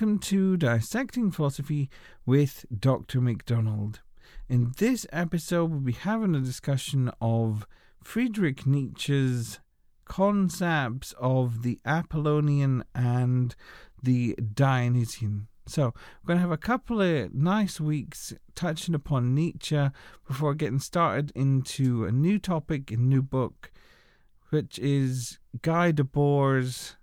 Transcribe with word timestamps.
welcome 0.00 0.18
to 0.18 0.56
Dissecting 0.56 1.30
Philosophy 1.30 1.90
with 2.24 2.64
Dr. 2.74 3.20
McDonald. 3.20 4.00
In 4.48 4.72
this 4.78 5.06
episode, 5.12 5.70
we'll 5.70 5.80
be 5.80 5.92
having 5.92 6.34
a 6.34 6.40
discussion 6.40 7.10
of 7.20 7.66
Friedrich 8.02 8.66
Nietzsche's 8.66 9.60
concepts 10.06 11.12
of 11.20 11.62
the 11.62 11.78
Apollonian 11.84 12.82
and 12.94 13.54
the 14.02 14.34
Dionysian. 14.36 15.48
So, 15.66 15.92
we're 16.22 16.28
going 16.28 16.38
to 16.38 16.48
have 16.48 16.50
a 16.50 16.56
couple 16.56 17.02
of 17.02 17.34
nice 17.34 17.78
weeks 17.78 18.32
touching 18.54 18.94
upon 18.94 19.34
Nietzsche 19.34 19.90
before 20.26 20.54
getting 20.54 20.78
started 20.78 21.30
into 21.34 22.06
a 22.06 22.10
new 22.10 22.38
topic, 22.38 22.90
a 22.90 22.96
new 22.96 23.20
book, 23.20 23.70
which 24.48 24.78
is 24.78 25.38
Guy 25.60 25.92
Debord's 25.92 26.96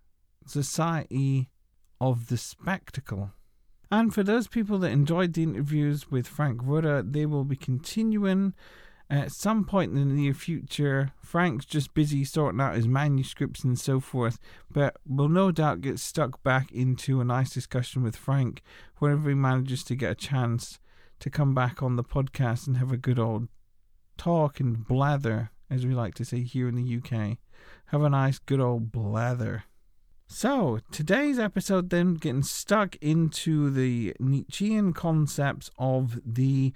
Society 0.48 1.52
of 2.00 2.28
the 2.28 2.38
Spectacle. 2.38 3.32
And 3.92 4.14
for 4.14 4.24
those 4.24 4.48
people 4.48 4.80
that 4.80 4.92
enjoyed 4.92 5.34
the 5.34 5.44
interviews 5.44 6.12
with 6.12 6.28
Frank 6.28 6.62
Rudder, 6.64 7.02
they 7.02 7.26
will 7.26 7.46
be 7.46 7.56
continuing 7.56 8.54
at 9.10 9.32
some 9.32 9.64
point 9.64 9.94
in 9.94 10.10
the 10.10 10.14
near 10.14 10.34
future. 10.34 11.14
Frank's 11.22 11.66
just 11.66 11.94
busy 11.94 12.26
sorting 12.26 12.60
out 12.60 12.76
his 12.76 12.88
manuscripts 12.88 13.64
and 13.64 13.80
so 13.80 14.00
forth, 14.00 14.40
but 14.70 14.98
will 15.08 15.30
no 15.30 15.52
doubt 15.52 15.82
get 15.82 16.00
stuck 16.00 16.44
back 16.44 16.72
into 16.72 17.22
a 17.22 17.26
nice 17.26 17.52
discussion 17.52 18.04
with 18.04 18.16
Frank 18.16 18.62
whenever 18.98 19.30
he 19.30 19.36
manages 19.36 19.84
to 19.86 19.96
get 19.96 20.12
a 20.12 20.16
chance 20.16 20.80
to 21.20 21.30
come 21.30 21.56
back 21.56 21.82
on 21.82 21.96
the 21.96 22.04
podcast 22.04 22.68
and 22.68 22.78
have 22.78 22.92
a 22.92 22.98
good 22.98 23.20
old 23.20 23.48
talk 24.18 24.60
and 24.60 24.86
blather, 24.86 25.52
as 25.70 25.86
we 25.86 25.94
like 25.94 26.16
to 26.16 26.26
say 26.26 26.42
here 26.42 26.68
in 26.68 26.76
the 26.76 26.98
UK. 26.98 27.38
Have 27.88 28.04
a 28.04 28.10
nice, 28.10 28.40
good 28.40 28.60
old 28.60 28.92
blather. 28.92 29.64
So, 30.30 30.82
today's 30.92 31.40
episode 31.40 31.90
then 31.90 32.16
getting 32.16 32.44
stuck 32.44 32.98
into 32.98 33.70
the 33.70 34.14
Nietzschean 34.20 34.92
concepts 34.92 35.72
of 35.80 36.20
the 36.26 36.74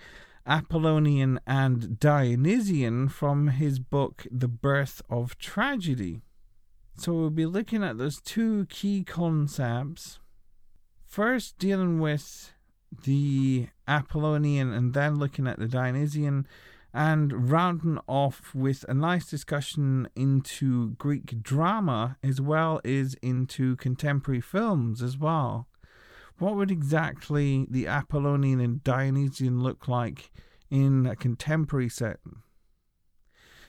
Apollonian 0.47 1.37
and 1.45 1.99
Dionysian 1.99 3.09
from 3.09 3.49
his 3.49 3.77
book 3.79 4.25
The 4.31 4.47
Birth 4.47 5.01
of 5.09 5.37
Tragedy. 5.37 6.21
So, 6.95 7.13
we'll 7.13 7.29
be 7.29 7.45
looking 7.45 7.83
at 7.83 7.97
those 7.97 8.21
two 8.21 8.67
key 8.67 9.03
concepts. 9.03 10.19
First, 11.05 11.57
dealing 11.57 11.99
with 11.99 12.53
the 13.03 13.67
Apollonian 13.85 14.71
and 14.71 14.93
then 14.93 15.19
looking 15.19 15.45
at 15.45 15.59
the 15.59 15.67
Dionysian 15.67 16.47
and 16.93 17.49
rounding 17.49 17.99
off 18.07 18.53
with 18.53 18.83
a 18.89 18.93
nice 18.93 19.25
discussion 19.25 20.09
into 20.15 20.91
Greek 20.91 21.41
drama 21.41 22.17
as 22.23 22.41
well 22.41 22.81
as 22.83 23.15
into 23.21 23.75
contemporary 23.77 24.41
films 24.41 25.01
as 25.01 25.17
well. 25.17 25.67
What 26.37 26.55
would 26.55 26.71
exactly 26.71 27.67
the 27.69 27.87
Apollonian 27.87 28.59
and 28.59 28.83
Dionysian 28.83 29.61
look 29.61 29.87
like 29.87 30.31
in 30.69 31.05
a 31.05 31.15
contemporary 31.15 31.89
setting? 31.89 32.41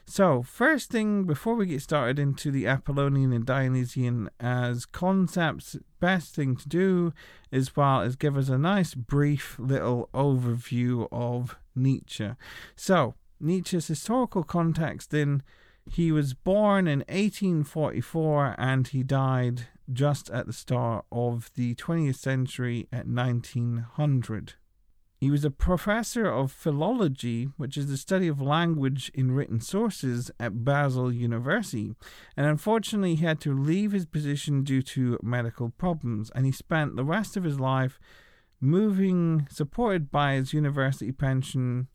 So, 0.04 0.42
first 0.42 0.90
thing 0.90 1.24
before 1.24 1.54
we 1.54 1.66
get 1.66 1.80
started 1.80 2.18
into 2.18 2.50
the 2.50 2.66
Apollonian 2.66 3.32
and 3.32 3.46
Dionysian 3.46 4.28
as 4.40 4.84
concepts, 4.84 5.76
best 6.00 6.34
thing 6.34 6.56
to 6.56 6.68
do 6.68 7.12
is 7.50 7.76
well 7.76 8.02
is 8.02 8.16
give 8.16 8.36
us 8.36 8.48
a 8.48 8.58
nice 8.58 8.94
brief 8.94 9.58
little 9.58 10.08
overview 10.12 11.08
of 11.12 11.56
Nietzsche. 11.74 12.32
So, 12.76 13.14
Nietzsche's 13.40 13.88
historical 13.88 14.42
context 14.42 15.10
then 15.10 15.42
he 15.90 16.12
was 16.12 16.34
born 16.34 16.86
in 16.86 17.00
1844 17.00 18.54
and 18.58 18.86
he 18.88 19.02
died 19.02 19.68
just 19.92 20.30
at 20.30 20.46
the 20.46 20.52
start 20.52 21.04
of 21.10 21.50
the 21.54 21.74
20th 21.74 22.16
century 22.16 22.88
at 22.92 23.06
1900. 23.06 24.54
He 25.22 25.30
was 25.30 25.44
a 25.44 25.52
professor 25.52 26.26
of 26.26 26.50
philology, 26.50 27.44
which 27.56 27.76
is 27.76 27.86
the 27.86 27.96
study 27.96 28.26
of 28.26 28.40
language 28.40 29.08
in 29.14 29.30
written 29.30 29.60
sources 29.60 30.32
at 30.40 30.64
Basel 30.64 31.12
University, 31.12 31.94
and 32.36 32.44
unfortunately 32.44 33.14
he 33.14 33.24
had 33.24 33.40
to 33.42 33.56
leave 33.56 33.92
his 33.92 34.04
position 34.04 34.64
due 34.64 34.82
to 34.82 35.20
medical 35.22 35.70
problems, 35.70 36.32
and 36.34 36.44
he 36.44 36.50
spent 36.50 36.96
the 36.96 37.04
rest 37.04 37.36
of 37.36 37.44
his 37.44 37.60
life 37.60 38.00
moving, 38.60 39.46
supported 39.48 40.10
by 40.10 40.34
his 40.34 40.52
university 40.52 41.12
pension, 41.12 41.86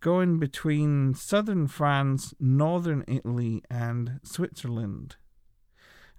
going 0.00 0.38
between 0.38 1.12
southern 1.12 1.66
France, 1.66 2.32
northern 2.40 3.04
Italy, 3.06 3.62
and 3.68 4.18
Switzerland. 4.22 5.16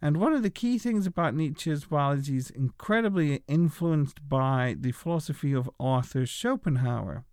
And 0.04 0.18
one 0.18 0.34
of 0.34 0.44
the 0.44 0.50
key 0.50 0.78
things 0.78 1.08
about 1.08 1.34
Nietzsche's 1.34 1.90
well 1.90 2.12
is 2.12 2.28
he's 2.28 2.50
incredibly 2.50 3.42
influenced 3.48 4.28
by 4.28 4.76
the 4.78 4.92
philosophy 4.92 5.54
of 5.54 5.70
Arthur 5.80 6.26
Schopenhauer. 6.26 7.24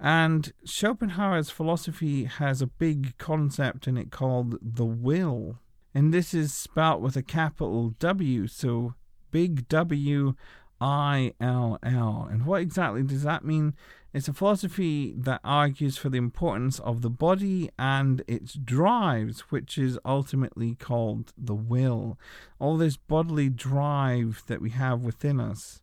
And 0.00 0.54
Schopenhauer's 0.64 1.50
philosophy 1.50 2.24
has 2.24 2.62
a 2.62 2.68
big 2.68 3.18
concept 3.18 3.86
in 3.86 3.98
it 3.98 4.10
called 4.10 4.56
the 4.62 4.86
will. 4.86 5.58
And 5.94 6.14
this 6.14 6.32
is 6.32 6.54
spelt 6.54 7.02
with 7.02 7.16
a 7.16 7.22
capital 7.22 7.90
W, 7.98 8.46
so 8.46 8.94
big 9.30 9.68
W 9.68 10.36
I 10.80 11.34
L 11.38 11.78
L. 11.82 12.26
And 12.30 12.46
what 12.46 12.62
exactly 12.62 13.02
does 13.02 13.24
that 13.24 13.44
mean? 13.44 13.74
It's 14.14 14.28
a 14.28 14.32
philosophy 14.32 15.12
that 15.18 15.40
argues 15.44 15.98
for 15.98 16.08
the 16.08 16.16
importance 16.16 16.78
of 16.78 17.02
the 17.02 17.10
body 17.10 17.70
and 17.78 18.22
its 18.26 18.54
drives, 18.54 19.40
which 19.50 19.76
is 19.76 19.98
ultimately 20.04 20.74
called 20.74 21.32
the 21.36 21.54
will. 21.54 22.18
All 22.58 22.78
this 22.78 22.96
bodily 22.96 23.50
drive 23.50 24.42
that 24.46 24.62
we 24.62 24.70
have 24.70 25.02
within 25.02 25.40
us. 25.40 25.82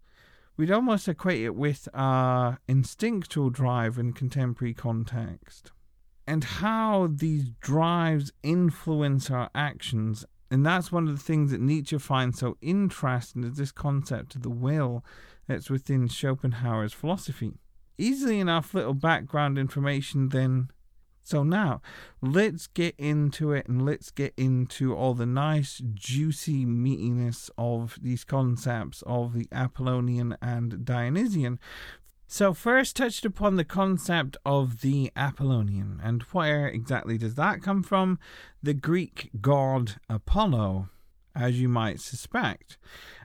We'd 0.57 0.71
almost 0.71 1.07
equate 1.07 1.43
it 1.43 1.55
with 1.55 1.87
our 1.93 2.59
instinctual 2.67 3.51
drive 3.51 3.99
in 3.99 4.13
contemporary 4.13 4.73
context. 4.73 5.71
And 6.25 6.43
how 6.43 7.07
these 7.11 7.51
drives 7.61 8.31
influence 8.41 9.29
our 9.29 9.51
actions 9.53 10.25
and 10.51 10.65
that's 10.65 10.91
one 10.91 11.07
of 11.07 11.17
the 11.17 11.23
things 11.23 11.51
that 11.51 11.59
Nietzsche 11.59 11.97
finds 11.97 12.39
so 12.39 12.55
interesting 12.61 13.43
is 13.43 13.57
this 13.57 13.71
concept 13.71 14.35
of 14.35 14.43
the 14.43 14.49
will 14.49 15.03
that's 15.47 15.69
within 15.69 16.07
Schopenhauer's 16.07 16.93
philosophy. 16.93 17.53
Easily 17.97 18.39
enough 18.39 18.73
little 18.73 18.93
background 18.93 19.57
information 19.57 20.29
then. 20.29 20.69
So 21.23 21.43
now, 21.43 21.81
let's 22.21 22.67
get 22.67 22.93
into 22.99 23.51
it 23.51 23.67
and 23.67 23.83
let's 23.83 24.11
get 24.11 24.33
into 24.37 24.95
all 24.95 25.15
the 25.15 25.25
nice, 25.25 25.81
juicy 25.93 26.65
meatiness 26.65 27.49
of 27.57 27.97
these 28.01 28.23
concepts 28.23 29.01
of 29.07 29.33
the 29.33 29.47
Apollonian 29.51 30.37
and 30.41 30.85
Dionysian. 30.85 31.59
So, 32.27 32.53
first 32.53 32.95
touched 32.95 33.23
upon 33.23 33.55
the 33.55 33.63
concept 33.63 34.35
of 34.45 34.81
the 34.81 35.11
Apollonian, 35.15 35.99
and 36.03 36.23
where 36.23 36.67
exactly 36.67 37.17
does 37.17 37.35
that 37.35 37.61
come 37.61 37.83
from? 37.83 38.19
The 38.61 38.73
Greek 38.73 39.29
god 39.41 39.95
Apollo, 40.09 40.89
as 41.35 41.59
you 41.59 41.69
might 41.69 41.99
suspect. 41.99 42.77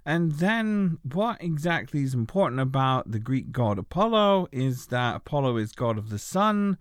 And 0.04 0.32
then, 0.32 0.98
what 1.03 1.43
exactly 1.43 2.03
is 2.03 2.15
important 2.15 2.60
about 2.60 3.10
the 3.10 3.19
Greek 3.19 3.53
god 3.53 3.78
Apollo 3.78 4.48
is 4.50 4.87
that 4.87 5.16
Apollo 5.16 5.59
is 5.59 5.72
god 5.72 5.98
of 5.98 6.10
the 6.10 6.19
sun, 6.19 6.78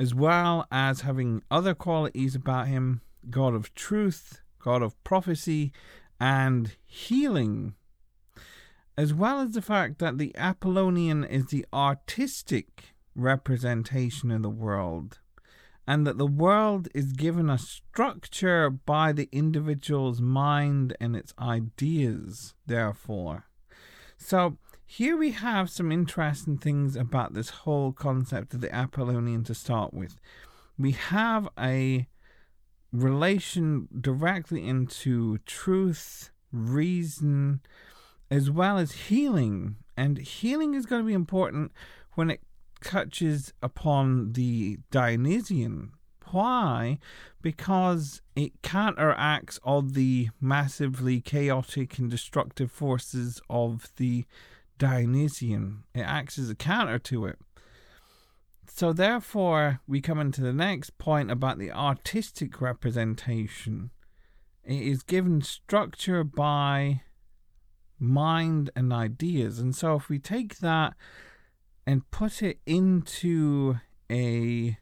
as 0.00 0.14
well 0.14 0.66
as 0.70 1.02
having 1.02 1.42
other 1.50 1.74
qualities 1.74 2.34
about 2.34 2.68
him 2.68 3.02
god 3.30 3.54
of 3.54 3.74
truth, 3.74 4.40
god 4.58 4.82
of 4.82 5.02
prophecy, 5.04 5.72
and 6.18 6.76
healing 6.86 7.74
as 8.98 9.12
well 9.12 9.40
as 9.40 9.52
the 9.52 9.62
fact 9.62 9.98
that 9.98 10.18
the 10.18 10.34
Apollonian 10.36 11.24
is 11.24 11.46
the 11.46 11.66
artistic 11.72 12.94
representation 13.14 14.30
of 14.30 14.42
the 14.42 14.50
world, 14.50 15.18
and 15.86 16.06
that 16.06 16.18
the 16.18 16.26
world 16.26 16.88
is 16.94 17.12
given 17.12 17.48
a 17.48 17.58
structure 17.58 18.68
by 18.70 19.12
the 19.12 19.28
individual's 19.30 20.20
mind 20.20 20.96
and 21.00 21.14
its 21.14 21.32
ideas, 21.38 22.54
therefore. 22.66 23.44
So, 24.16 24.58
here 24.88 25.16
we 25.16 25.32
have 25.32 25.68
some 25.68 25.90
interesting 25.90 26.58
things 26.58 26.94
about 26.94 27.34
this 27.34 27.50
whole 27.50 27.92
concept 27.92 28.54
of 28.54 28.60
the 28.60 28.74
Apollonian 28.74 29.42
to 29.44 29.54
start 29.54 29.92
with. 29.92 30.20
We 30.78 30.92
have 30.92 31.48
a 31.58 32.06
relation 32.92 33.88
directly 34.00 34.66
into 34.66 35.38
truth, 35.38 36.30
reason, 36.52 37.60
as 38.30 38.50
well 38.50 38.78
as 38.78 38.92
healing. 38.92 39.76
And 39.96 40.18
healing 40.18 40.74
is 40.74 40.86
going 40.86 41.02
to 41.02 41.06
be 41.06 41.14
important 41.14 41.72
when 42.14 42.30
it 42.30 42.40
touches 42.82 43.52
upon 43.62 44.32
the 44.32 44.78
Dionysian. 44.90 45.92
Why? 46.30 46.98
Because 47.40 48.20
it 48.34 48.62
counteracts 48.62 49.60
all 49.62 49.82
the 49.82 50.30
massively 50.40 51.20
chaotic 51.20 51.98
and 51.98 52.10
destructive 52.10 52.70
forces 52.70 53.40
of 53.48 53.92
the 53.96 54.24
Dionysian. 54.78 55.84
It 55.94 56.00
acts 56.00 56.38
as 56.38 56.50
a 56.50 56.54
counter 56.54 56.98
to 57.00 57.26
it. 57.26 57.38
So, 58.68 58.92
therefore, 58.92 59.80
we 59.86 60.00
come 60.00 60.18
into 60.18 60.40
the 60.40 60.52
next 60.52 60.98
point 60.98 61.30
about 61.30 61.58
the 61.58 61.70
artistic 61.70 62.60
representation. 62.60 63.90
It 64.64 64.82
is 64.82 65.04
given 65.04 65.42
structure 65.42 66.24
by 66.24 67.02
mind 67.98 68.70
and 68.74 68.92
ideas. 68.92 69.58
And 69.58 69.74
so 69.74 69.94
if 69.96 70.08
we 70.08 70.18
take 70.18 70.58
that 70.58 70.94
and 71.86 72.10
put 72.10 72.42
it 72.42 72.58
into 72.66 73.76
a 74.10 74.78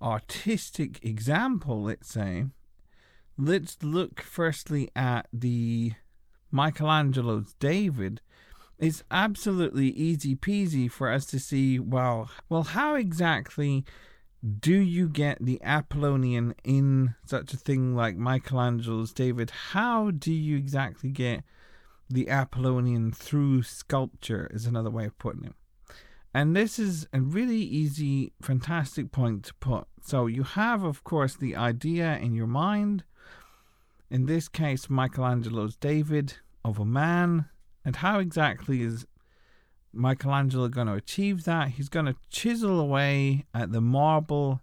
artistic 0.00 1.04
example, 1.04 1.82
let's 1.82 2.08
say, 2.08 2.46
let's 3.36 3.82
look 3.82 4.20
firstly 4.20 4.90
at 4.96 5.28
the 5.32 5.92
Michelangelo's 6.50 7.54
David. 7.60 8.20
It's 8.78 9.04
absolutely 9.10 9.88
easy 9.88 10.34
peasy 10.34 10.90
for 10.90 11.10
us 11.10 11.26
to 11.26 11.38
see, 11.38 11.78
well, 11.78 12.30
well, 12.48 12.64
how 12.64 12.94
exactly 12.94 13.84
do 14.58 14.74
you 14.74 15.08
get 15.08 15.38
the 15.40 15.60
Apollonian 15.62 16.54
in 16.64 17.14
such 17.24 17.52
a 17.52 17.56
thing 17.56 17.94
like 17.94 18.16
Michelangelo's 18.16 19.12
David? 19.12 19.50
How 19.70 20.10
do 20.10 20.32
you 20.32 20.56
exactly 20.56 21.10
get 21.10 21.44
the 22.12 22.28
Apollonian 22.28 23.12
through 23.12 23.62
sculpture, 23.62 24.50
is 24.52 24.66
another 24.66 24.90
way 24.90 25.06
of 25.06 25.18
putting 25.18 25.44
it. 25.44 25.54
And 26.34 26.56
this 26.56 26.78
is 26.78 27.06
a 27.12 27.20
really 27.20 27.60
easy, 27.60 28.32
fantastic 28.40 29.12
point 29.12 29.44
to 29.44 29.54
put. 29.54 29.84
So 30.02 30.26
you 30.26 30.42
have, 30.42 30.82
of 30.82 31.04
course, 31.04 31.36
the 31.36 31.56
idea 31.56 32.16
in 32.16 32.34
your 32.34 32.46
mind. 32.46 33.04
In 34.10 34.26
this 34.26 34.48
case, 34.48 34.88
Michelangelo's 34.88 35.76
David 35.76 36.34
of 36.64 36.78
a 36.78 36.84
man. 36.84 37.46
And 37.84 37.96
how 37.96 38.18
exactly 38.18 38.82
is 38.82 39.06
Michelangelo 39.92 40.68
going 40.68 40.86
to 40.86 40.94
achieve 40.94 41.44
that? 41.44 41.70
He's 41.70 41.88
going 41.88 42.06
to 42.06 42.16
chisel 42.30 42.80
away 42.80 43.44
at 43.52 43.72
the 43.72 43.80
marble, 43.80 44.60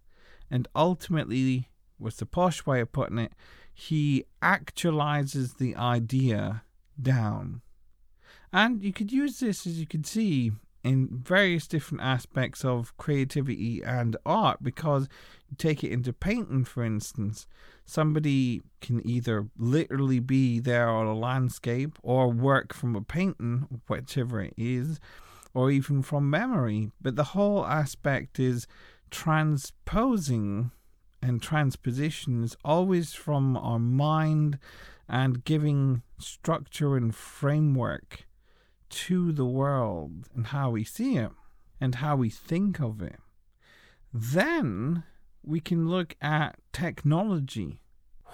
and 0.50 0.68
ultimately, 0.76 1.70
what's 1.98 2.18
the 2.18 2.26
posh 2.26 2.66
way 2.66 2.82
of 2.82 2.92
putting 2.92 3.20
it, 3.20 3.34
he 3.74 4.26
actualizes 4.42 5.58
the 5.58 5.76
idea 5.76 6.64
down. 7.00 7.62
And 8.52 8.84
you 8.84 8.92
could 8.92 9.12
use 9.12 9.40
this, 9.40 9.68
as 9.68 9.80
you 9.80 9.86
can 9.86 10.04
see, 10.04 10.52
in 10.84 11.10
various 11.12 11.68
different 11.68 12.04
aspects 12.04 12.64
of 12.64 12.96
creativity 12.98 13.82
and 13.84 14.16
art 14.26 14.64
because 14.64 15.08
you 15.50 15.58
take 15.58 15.84
it 15.84 15.92
into 15.92 16.14
painting, 16.14 16.64
for 16.64 16.84
instance. 16.84 17.48
Somebody 17.86 18.62
can 18.82 19.06
either 19.06 19.48
literally 19.58 20.20
be 20.20 20.60
there 20.60 20.90
on 20.90 21.06
a 21.06 21.16
landscape 21.16 21.98
or 22.04 22.32
work 22.32 22.74
from 22.74 22.96
a 22.96 23.02
painting, 23.02 23.82
whichever 23.88 24.42
it 24.42 24.54
is, 24.58 25.00
or 25.54 25.72
even 25.72 26.02
from 26.02 26.30
memory. 26.30 26.92
But 27.02 27.16
the 27.16 27.24
whole 27.36 27.66
aspect 27.66 28.40
is 28.40 28.68
transposing 29.10 30.72
and 31.22 31.42
transpositions 31.42 32.56
always 32.64 33.14
from 33.14 33.58
our 33.58 33.80
mind 33.80 34.60
and 35.10 35.44
giving 35.44 36.04
structure 36.20 36.96
and 36.96 37.14
framework 37.14 38.28
to 38.90 39.32
the 39.32 39.46
world 39.46 40.30
and 40.36 40.48
how 40.48 40.72
we 40.72 40.84
see 40.84 41.18
it 41.18 41.32
and 41.80 41.96
how 41.96 42.16
we 42.16 42.30
think 42.30 42.80
of 42.80 43.02
it. 43.02 43.20
Then 44.14 45.04
we 45.44 45.60
can 45.60 45.88
look 45.88 46.16
at 46.22 46.60
technology. 46.74 47.82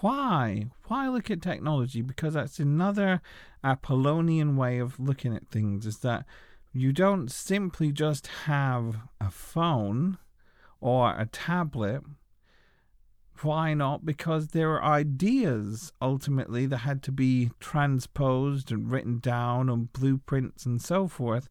Why? 0.02 0.68
Why 0.88 1.07
look 1.07 1.31
at 1.31 1.42
technology? 1.42 2.02
Because 2.02 2.34
that's 2.34 2.60
another 2.60 3.22
Apollonian 3.63 4.57
way 4.57 4.80
of 4.80 5.00
looking 5.00 5.36
at 5.36 5.48
things 5.48 5.86
is 5.86 6.00
that 6.00 6.25
you 6.74 6.92
don't 6.92 7.31
simply 7.31 7.92
just 7.92 8.28
have 8.46 8.98
a 9.22 9.31
phone 9.31 10.18
or 10.81 11.18
a 11.18 11.25
tablet 11.25 12.04
why 13.44 13.74
not? 13.74 14.06
Because 14.06 14.50
there 14.50 14.72
are 14.72 14.84
ideas 14.84 15.92
ultimately 16.02 16.66
that 16.68 16.78
had 16.78 17.04
to 17.04 17.12
be 17.12 17.52
transposed 17.60 18.72
and 18.72 18.92
written 18.92 19.20
down 19.20 19.70
on 19.70 19.90
blueprints 19.94 20.66
and 20.66 20.82
so 20.82 21.08
forth. 21.08 21.50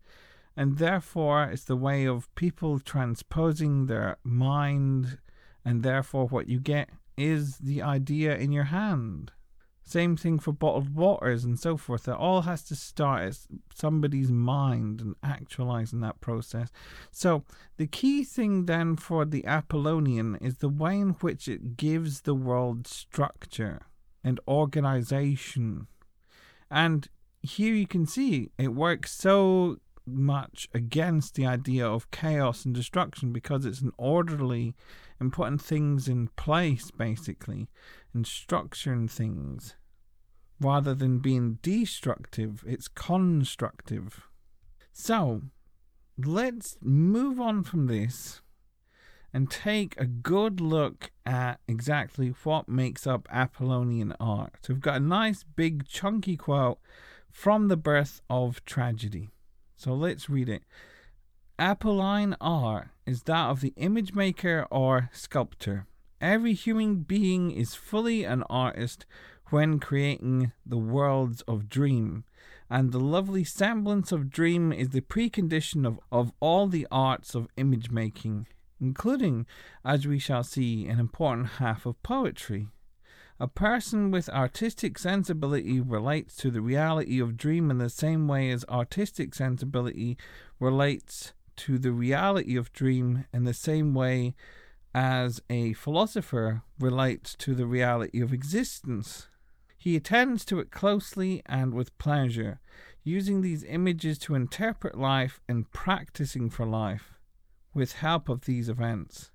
And 0.57 0.79
therefore, 0.79 1.45
it's 1.45 1.65
the 1.65 1.77
way 1.77 2.07
of 2.07 2.33
people 2.37 2.79
transposing 2.79 3.87
their 3.87 4.19
mind, 4.23 5.19
and 5.65 5.83
therefore, 5.83 6.27
what 6.27 6.49
you 6.49 6.61
get 6.61 6.91
is 7.17 7.59
the 7.59 7.83
idea 7.83 8.37
in 8.37 8.53
your 8.53 8.65
hand. 8.65 9.33
Same 9.87 10.17
thing 10.17 10.39
for 10.39 10.53
bottled 10.53 10.95
waters 10.95 11.45
and 11.45 11.59
so 11.61 11.77
forth. 11.77 12.09
It 12.09 12.15
all 12.15 12.43
has 12.43 12.63
to 12.65 12.75
start 12.75 13.23
as 13.23 13.47
somebody's 13.75 14.31
mind 14.31 15.03
and 15.03 15.15
actualizing 15.23 16.01
that 16.01 16.23
process. 16.23 16.71
So, 17.11 17.45
the 17.77 17.87
key 17.87 18.25
thing 18.25 18.65
then 18.65 18.97
for 18.97 19.27
the 19.27 19.45
Apollonian 19.45 20.37
is 20.37 20.57
the 20.57 20.71
way 20.71 20.99
in 20.99 21.11
which 21.21 21.49
it 21.49 21.77
gives 21.77 22.23
the 22.23 22.35
world 22.35 22.87
structure 22.87 23.83
and 24.25 24.41
organization. 24.49 25.87
And 26.71 27.07
here 27.43 27.75
you 27.75 27.87
can 27.87 28.07
see 28.07 28.51
it 28.57 28.75
works 28.75 29.13
so 29.13 29.77
much 30.07 30.69
against 30.73 31.35
the 31.35 31.47
idea 31.47 31.87
of 31.87 32.11
chaos 32.11 32.65
and 32.65 32.75
destruction 32.75 33.33
because 33.33 33.65
it's 33.65 33.81
an 33.81 33.93
orderly 33.99 34.75
and 35.21 35.33
putting 35.33 35.59
things 35.59 36.09
in 36.09 36.29
place 36.37 36.91
basically 36.91 37.69
and 38.15 38.25
structuring 38.25 39.11
things. 39.11 39.75
Rather 40.61 40.95
than 40.95 41.19
being 41.19 41.59
destructive, 41.63 42.65
it's 42.67 42.89
constructive. 42.89 44.29
So, 44.93 45.43
let's 46.17 46.79
move 46.81 47.41
on 47.41 47.65
from 47.65 47.87
this 47.87 48.41
and 49.33 49.51
take 49.51 49.99
a 49.99 50.07
good 50.07 50.61
look 50.61 51.11
at 51.27 51.59
exactly 51.67 52.35
what 52.45 52.69
makes 52.69 53.05
up 53.05 53.27
Apollonian 53.33 54.15
art. 54.21 54.55
We've 54.69 54.81
got 54.81 54.97
a 54.99 55.01
nice 55.01 55.43
big 55.43 55.89
chunky 55.89 56.37
quote 56.37 56.79
from 57.33 57.67
The 57.67 57.77
Birth 57.77 58.21
of 58.31 58.65
Tragedy. 58.65 59.31
So, 59.77 59.93
let's 59.93 60.31
read 60.31 60.49
it. 60.49 60.63
Apolline 61.59 62.37
art 62.41 62.89
is 63.07 63.25
that 63.25 63.49
of 63.49 63.61
the 63.61 63.75
image 63.77 64.15
maker 64.15 64.67
or 64.71 65.11
sculptor. 65.13 65.87
Every 66.25 66.55
human 66.55 67.01
being 67.01 67.51
is 67.51 67.75
fully 67.75 68.25
an 68.25 68.45
artist 68.49 69.05
when 69.51 69.79
creating 69.79 70.53
the 70.65 70.79
worlds 70.79 71.43
of 71.43 71.69
dream. 71.69 72.25
And 72.71 72.93
the 72.93 72.99
lovely 72.99 73.45
semblance 73.45 74.11
of 74.11 74.31
dream 74.31 74.73
is 74.73 74.89
the 74.89 75.03
precondition 75.03 75.87
of, 75.87 76.01
of 76.11 76.33
all 76.41 76.67
the 76.67 76.87
arts 76.91 77.35
of 77.35 77.49
image 77.59 77.91
making, 77.91 78.47
including, 78.81 79.45
as 79.85 80.07
we 80.07 80.19
shall 80.19 80.43
see, 80.43 80.87
an 80.87 80.99
important 80.99 81.47
half 81.59 81.85
of 81.85 82.03
poetry. 82.03 82.69
A 83.39 83.47
person 83.47 84.11
with 84.11 84.31
artistic 84.31 84.99
sensibility 84.99 85.79
relates 85.79 86.37
to 86.37 86.51
the 86.51 86.63
reality 86.63 87.21
of 87.21 87.37
dream 87.37 87.71
in 87.71 87.77
the 87.77 87.91
same 87.91 88.29
way 88.29 88.51
as 88.51 88.65
artistic 88.71 89.35
sensibility 89.35 90.17
relates 90.59 91.35
to 91.57 91.77
the 91.77 91.93
reality 91.93 92.57
of 92.57 92.73
dream 92.73 93.27
in 93.31 93.45
the 93.45 93.53
same 93.53 93.93
way 93.93 94.35
as 94.95 95.43
a 95.51 95.73
philosopher 95.73 96.63
relates 96.79 97.35
to 97.37 97.55
the 97.55 97.67
reality 97.67 98.21
of 98.21 98.33
existence. 98.33 99.29
He 99.77 99.97
attends 99.97 100.45
to 100.47 100.61
it 100.61 100.71
closely 100.71 101.43
and 101.47 101.75
with 101.75 101.99
pleasure, 101.99 102.61
using 103.03 103.43
these 103.43 103.65
images 103.65 104.19
to 104.19 104.35
interpret 104.35 104.97
life 104.97 105.41
and 105.49 105.71
practicing 105.73 106.49
for 106.49 106.65
life 106.65 107.19
with 107.75 107.95
help 107.95 108.29
of 108.29 108.43
these 108.43 108.69
events. 108.69 109.31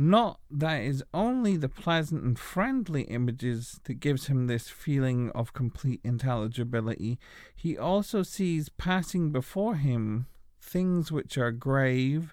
Not 0.00 0.38
that 0.48 0.82
it 0.82 0.86
is 0.86 1.02
only 1.12 1.56
the 1.56 1.68
pleasant 1.68 2.22
and 2.22 2.38
friendly 2.38 3.02
images 3.02 3.80
that 3.84 3.94
gives 3.94 4.28
him 4.28 4.46
this 4.46 4.68
feeling 4.68 5.30
of 5.34 5.52
complete 5.52 6.00
intelligibility, 6.04 7.18
he 7.56 7.76
also 7.76 8.22
sees 8.22 8.68
passing 8.68 9.32
before 9.32 9.74
him 9.74 10.26
things 10.60 11.10
which 11.10 11.36
are 11.36 11.50
grave, 11.50 12.32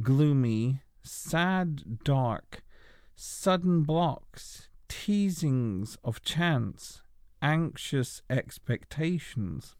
gloomy, 0.00 0.80
sad, 1.04 2.02
dark, 2.02 2.62
sudden 3.14 3.82
blocks, 3.82 4.68
teasings 4.88 5.96
of 6.02 6.22
chance, 6.22 7.02
anxious 7.40 8.22
expectations. 8.28 9.76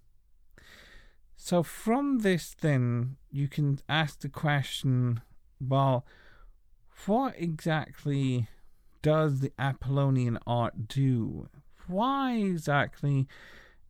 So, 1.36 1.62
from 1.62 2.18
this, 2.20 2.54
then, 2.60 3.16
you 3.30 3.48
can 3.48 3.80
ask 3.88 4.20
the 4.20 4.28
question 4.28 5.20
well, 5.60 6.04
what 7.06 7.34
exactly 7.38 8.48
does 9.02 9.40
the 9.40 9.52
Apollonian 9.58 10.38
art 10.46 10.88
do? 10.88 11.48
Why 11.86 12.36
exactly 12.36 13.26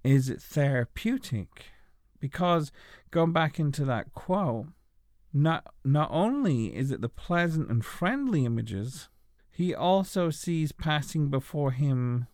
is 0.02 0.28
it 0.28 0.42
therapeutic? 0.42 1.66
Because 2.18 2.72
going 3.10 3.32
back 3.32 3.60
into 3.60 3.84
that 3.84 4.12
quote, 4.14 4.66
not 5.34 5.74
not 5.84 6.08
only 6.12 6.74
is 6.74 6.92
it 6.92 7.00
the 7.00 7.08
pleasant 7.08 7.68
and 7.68 7.84
friendly 7.84 8.44
images, 8.46 9.08
he 9.50 9.74
also 9.74 10.30
sees 10.30 10.72
passing 10.72 11.28
before 11.28 11.72
him 11.72 12.28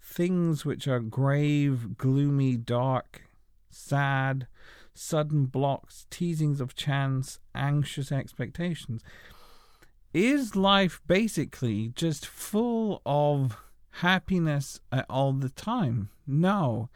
things 0.00 0.64
which 0.64 0.88
are 0.88 1.00
grave, 1.00 1.96
gloomy, 1.96 2.56
dark, 2.56 3.22
sad, 3.70 4.46
sudden 4.94 5.46
blocks, 5.46 6.06
teasings 6.10 6.60
of 6.60 6.74
chance, 6.74 7.38
anxious 7.54 8.10
expectations. 8.10 9.02
Is 10.12 10.56
life 10.56 11.00
basically 11.06 11.88
just 11.94 12.26
full 12.26 13.00
of 13.06 13.56
happiness 13.90 14.80
all 15.08 15.32
the 15.32 15.48
time? 15.48 16.10
No. 16.26 16.90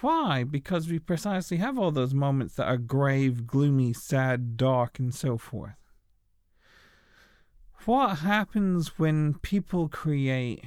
Why? 0.00 0.44
Because 0.44 0.88
we 0.88 0.98
precisely 0.98 1.58
have 1.58 1.78
all 1.78 1.90
those 1.90 2.14
moments 2.14 2.54
that 2.54 2.66
are 2.66 2.76
grave, 2.76 3.46
gloomy, 3.46 3.92
sad, 3.92 4.56
dark, 4.56 4.98
and 4.98 5.14
so 5.14 5.38
forth. 5.38 5.76
What 7.84 8.18
happens 8.18 8.98
when 8.98 9.34
people 9.34 9.88
create 9.88 10.64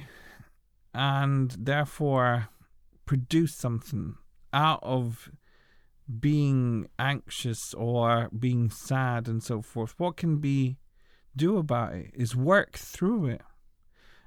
and 0.94 1.50
therefore 1.58 2.48
produce 3.06 3.56
something 3.56 4.14
out 4.52 4.80
of 4.82 5.30
being 6.20 6.88
anxious 6.98 7.74
or 7.74 8.28
being 8.36 8.70
sad 8.70 9.28
and 9.28 9.42
so 9.42 9.62
forth? 9.62 9.94
What 9.98 10.16
can 10.16 10.38
be 10.38 10.78
do 11.38 11.56
about 11.56 11.94
it 11.94 12.10
is 12.12 12.36
work 12.36 12.76
through 12.76 13.26
it. 13.26 13.42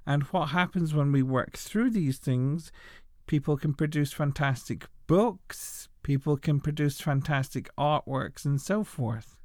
And 0.05 0.23
what 0.23 0.47
happens 0.47 0.95
when 0.95 1.11
we 1.11 1.21
work 1.21 1.55
through 1.55 1.91
these 1.91 2.17
things 2.17 2.71
People 3.31 3.55
can 3.55 3.73
produce 3.73 4.11
fantastic 4.11 4.87
books, 5.07 5.87
people 6.03 6.35
can 6.35 6.59
produce 6.59 6.99
fantastic 6.99 7.69
artworks, 7.77 8.43
and 8.43 8.59
so 8.59 8.83
forth. 8.83 9.37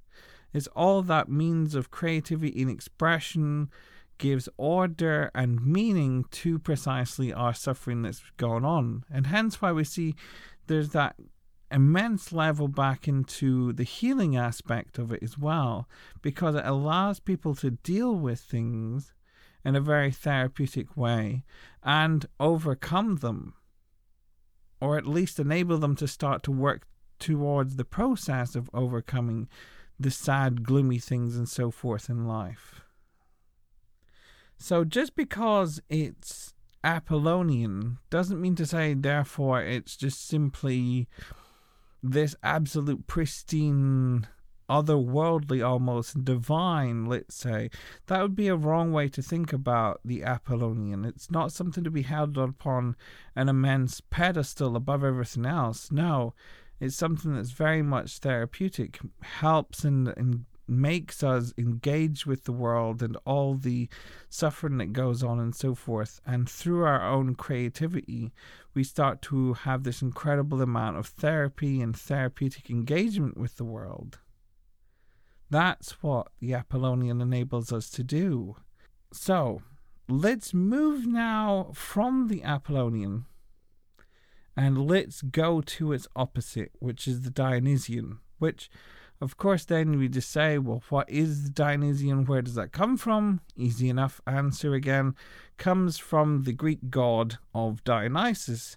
It's 0.53 0.67
all 0.75 1.03
that 1.03 1.29
means 1.29 1.77
of 1.77 1.93
creativity 1.93 2.61
and 2.63 2.69
expression 2.69 3.71
gives 4.19 4.49
order 4.57 5.31
and 5.37 5.65
meaning 5.65 6.25
to 6.33 6.59
precisely 6.59 7.33
our 7.33 7.55
suffering 7.55 8.03
that's 8.03 8.25
going 8.37 8.65
on. 8.65 9.05
And 9.09 9.29
hence 9.29 9.63
why 9.63 9.71
we 9.71 9.85
see 9.85 10.17
there's 10.67 10.89
that 10.89 11.15
immense 11.71 12.33
level 12.33 12.67
back 12.67 13.07
into 13.07 13.73
the 13.73 13.85
healing 13.85 14.37
aspect 14.37 14.99
of 14.99 15.13
it 15.13 15.23
as 15.23 15.39
well, 15.39 15.89
because 16.23 16.57
it 16.57 16.67
allows 16.67 17.21
people 17.21 17.55
to 17.55 17.71
deal 17.71 18.17
with 18.17 18.41
things 18.41 19.15
in 19.65 19.77
a 19.77 19.81
very 19.81 20.11
therapeutic 20.11 20.97
way 20.97 21.45
and 21.85 22.27
overcome 22.41 23.19
them 23.19 23.55
or 24.81 24.97
at 24.97 25.07
least 25.07 25.39
enable 25.39 25.79
them 25.79 25.97
to 25.97 26.09
start 26.09 26.43
to 26.45 26.51
work 26.51 26.87
towards 27.19 27.77
the 27.77 27.85
process 27.85 28.55
of 28.55 28.71
overcoming 28.75 29.49
the 29.99 30.11
sad, 30.11 30.63
gloomy 30.63 30.99
things 30.99 31.37
and 31.37 31.49
so 31.49 31.71
forth 31.71 32.11
in 32.11 32.27
life. 32.27 32.83
So 34.59 34.85
just 34.85 35.17
because 35.17 35.81
it's 35.89 36.55
Apollonian 36.85 37.99
doesn't 38.11 38.41
mean 38.41 38.55
to 38.57 38.67
say, 38.67 38.95
therefore, 38.95 39.63
it's 39.63 39.97
just 39.97 40.27
simply 40.27 41.09
this 42.03 42.37
absolute 42.43 43.07
pristine 43.07 44.27
otherworldly 44.69 45.67
almost 45.67 46.25
divine 46.25 47.07
let's 47.07 47.35
say 47.35 47.71
that 48.07 48.21
would 48.21 48.35
be 48.35 48.49
a 48.49 48.57
wrong 48.57 48.93
way 48.93 49.09
to 49.09 49.23
think 49.23 49.53
about 49.53 50.01
the 50.05 50.23
apollonian 50.23 51.05
it's 51.05 51.31
not 51.31 51.53
something 51.53 51.85
to 51.85 51.91
be 51.91 52.03
held 52.03 52.37
upon 52.37 52.97
an 53.35 53.49
immense 53.49 54.01
pedestal 54.01 54.77
above 54.77 55.05
everything 55.05 55.47
else 55.47 55.91
no 55.93 56.35
it's 56.81 56.97
something 56.97 57.35
that's 57.35 57.51
very 57.51 57.83
much 57.83 58.19
therapeutic 58.19 58.99
helps 59.23 59.85
and, 59.85 60.09
and 60.17 60.45
makes 60.69 61.23
us 61.23 61.53
engage 61.57 62.27
with 62.27 62.45
the 62.45 62.53
world 62.53 63.03
and 63.03 63.17
all 63.25 63.55
the 63.55 63.89
suffering 64.29 64.79
that 64.79 64.93
goes 64.93 65.23
on 65.23 65.39
and 65.39 65.55
so 65.55 65.75
forth. 65.75 66.21
And 66.27 66.49
through 66.49 66.85
our 66.85 67.03
own 67.03 67.35
creativity, 67.35 68.33
we 68.75 68.85
start 68.85 69.23
to 69.23 69.55
have 69.55 69.85
this 69.85 70.03
incredible 70.03 70.61
amount 70.61 70.97
of 70.97 71.07
therapy 71.07 71.81
and 71.81 71.97
therapeutic 71.97 72.69
engagement 72.69 73.37
with 73.37 73.57
the 73.57 73.65
world. 73.65 74.19
That's 75.51 76.03
what 76.03 76.29
the 76.41 76.55
Apollonian 76.55 77.21
enables 77.21 77.73
us 77.73 77.89
to 77.91 78.03
do. 78.03 78.57
So, 79.13 79.63
let's 80.09 80.53
move 80.53 81.07
now 81.07 81.71
from 81.75 82.29
the 82.29 82.43
Apollonian 82.43 83.27
and 84.57 84.89
let's 84.89 85.23
go 85.23 85.61
to 85.61 85.93
its 85.93 86.09
opposite, 86.17 86.73
which 86.79 87.07
is 87.07 87.23
the 87.23 87.31
Dionysian, 87.31 88.19
which, 88.39 88.71
of 89.21 89.37
course, 89.37 89.65
then 89.65 89.99
we 89.99 90.09
just 90.09 90.31
say, 90.31 90.59
well, 90.59 90.83
what 90.89 91.09
is 91.11 91.45
the 91.45 91.51
Dionysian? 91.51 92.25
Where 92.25 92.43
does 92.43 92.55
that 92.55 92.73
come 92.73 92.97
from? 92.97 93.41
Easy 93.55 93.89
enough 93.89 94.21
answer 94.27 94.75
again. 94.75 95.15
Comes 95.59 95.99
from 95.99 96.45
the 96.45 96.53
Greek 96.53 96.91
god 96.91 97.39
of 97.55 97.85
Dionysus, 97.85 98.77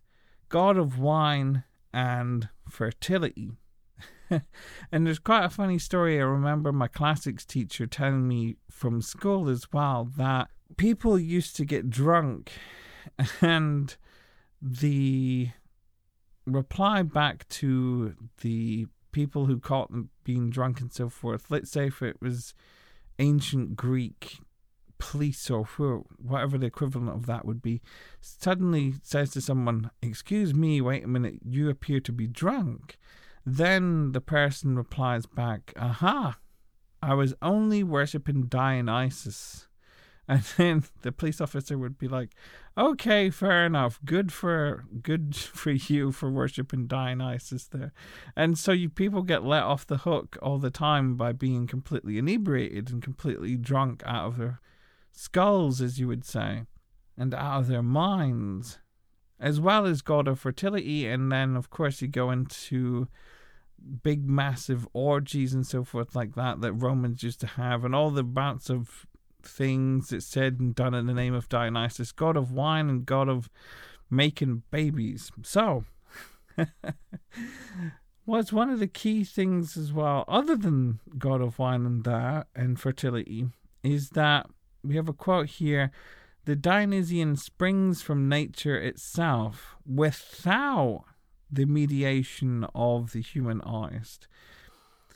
god 0.50 0.78
of 0.78 1.00
wine 1.00 1.64
and 1.94 2.50
fertility. 2.70 3.54
and 4.92 5.06
there's 5.06 5.20
quite 5.20 5.46
a 5.46 5.50
funny 5.50 5.80
story. 5.80 6.20
I 6.20 6.24
remember 6.24 6.72
my 6.72 6.88
classics 6.88 7.46
teacher 7.46 7.88
telling 7.88 8.28
me 8.28 8.58
from 8.70 9.02
school 9.02 9.50
as 9.50 9.72
well 9.72 10.10
that 10.18 10.50
people 10.78 11.20
used 11.20 11.56
to 11.58 11.66
get 11.66 11.90
drunk, 11.90 12.52
and 13.42 13.96
the 14.62 15.50
reply 16.46 17.02
back 17.04 17.48
to 17.50 18.16
the 18.42 18.88
people 19.12 19.46
who 19.46 19.60
caught 19.60 19.92
them 19.92 20.10
being 20.24 20.50
drunk 20.50 20.80
and 20.80 20.92
so 20.92 21.10
forth, 21.10 21.46
let's 21.50 21.72
say 21.72 21.88
if 21.88 22.02
it 22.02 22.18
was 22.22 22.54
ancient 23.18 23.76
Greek 23.76 24.40
police 24.98 25.50
or 25.50 25.64
whatever 26.18 26.58
the 26.58 26.68
equivalent 26.68 27.10
of 27.10 27.26
that 27.26 27.46
would 27.46 27.62
be, 27.62 27.82
suddenly 28.22 28.94
says 29.02 29.32
to 29.32 29.42
someone, 29.42 29.90
Excuse 30.02 30.54
me, 30.54 30.82
wait 30.82 31.04
a 31.04 31.08
minute, 31.08 31.40
you 31.44 31.70
appear 31.70 32.00
to 32.02 32.12
be 32.12 32.28
drunk. 32.28 32.98
Then 33.52 34.12
the 34.12 34.22
person 34.22 34.76
replies 34.76 35.26
back, 35.26 35.74
Aha, 35.76 36.38
I 37.02 37.14
was 37.16 37.34
only 37.42 37.84
worshipping 37.84 38.44
Dionysus. 38.44 39.66
And 40.30 40.44
then 40.58 40.84
the 41.02 41.12
police 41.12 41.42
officer 41.42 41.76
would 41.76 41.98
be 41.98 42.08
like, 42.08 42.36
"Okay, 42.78 43.32
fair 43.32 43.66
enough. 43.66 44.00
Good 44.06 44.32
for 44.32 44.86
good 45.02 45.36
for 45.62 45.72
you 45.72 46.12
for 46.12 46.30
worshiping 46.30 46.86
Dionysus 46.86 47.66
there." 47.66 47.94
And 48.36 48.56
so 48.56 48.72
you 48.72 48.90
people 48.90 49.24
get 49.24 49.44
let 49.44 49.64
off 49.64 49.88
the 49.88 49.98
hook 49.98 50.38
all 50.40 50.60
the 50.60 50.70
time 50.70 51.16
by 51.16 51.32
being 51.32 51.66
completely 51.66 52.20
inebriated 52.20 52.92
and 52.92 53.02
completely 53.02 53.56
drunk 53.56 54.04
out 54.06 54.28
of 54.28 54.38
their 54.38 54.62
skulls, 55.12 55.82
as 55.82 56.00
you 56.00 56.08
would 56.08 56.26
say, 56.26 56.66
and 57.18 57.34
out 57.34 57.62
of 57.62 57.68
their 57.68 57.82
minds, 57.82 58.78
as 59.40 59.60
well 59.60 59.88
as 59.88 60.04
god 60.04 60.28
of 60.28 60.40
fertility. 60.40 61.08
And 61.08 61.32
then, 61.32 61.56
of 61.56 61.72
course, 61.72 62.04
you 62.04 62.08
go 62.08 62.30
into 62.30 63.08
big 64.04 64.28
massive 64.28 64.88
orgies 64.94 65.54
and 65.54 65.66
so 65.66 65.84
forth 65.84 66.16
like 66.16 66.36
that 66.36 66.62
that 66.62 66.74
Romans 66.74 67.24
used 67.24 67.40
to 67.42 67.48
have, 67.48 67.84
and 67.84 67.96
all 67.96 68.10
the 68.10 68.24
bouts 68.24 68.70
of 68.70 69.06
things 69.42 70.10
that 70.10 70.24
said 70.24 70.60
and 70.60 70.76
done 70.76 70.94
in 70.94 71.08
the 71.08 71.14
name 71.14 71.34
of 71.34 71.50
Dionysus, 71.50 72.12
god 72.12 72.36
of 72.36 72.52
wine 72.52 72.90
and 72.90 73.06
god 73.06 73.30
of 73.30 73.50
making 74.10 74.64
babies. 74.72 75.32
So, 75.44 75.86
what's 78.26 78.52
one 78.52 78.70
of 78.70 78.80
the 78.80 78.88
key 78.88 79.24
things 79.24 79.78
as 79.78 79.94
well, 79.94 80.26
other 80.28 80.56
than 80.56 81.00
god 81.18 81.42
of 81.42 81.60
wine 81.60 81.86
and 81.86 82.04
that 82.04 82.48
and 82.56 82.80
fertility, 82.80 83.48
is 83.84 84.10
that 84.12 84.50
we 84.84 84.96
have 84.96 85.10
a 85.10 85.14
quote 85.14 85.48
here. 85.50 85.92
The 86.46 86.56
Dionysian 86.56 87.36
springs 87.36 88.02
from 88.02 88.28
nature 88.28 88.78
itself 88.78 89.76
without 89.86 91.04
the 91.52 91.66
mediation 91.66 92.66
of 92.76 93.12
the 93.12 93.22
human 93.22 93.62
artist. 93.62 94.28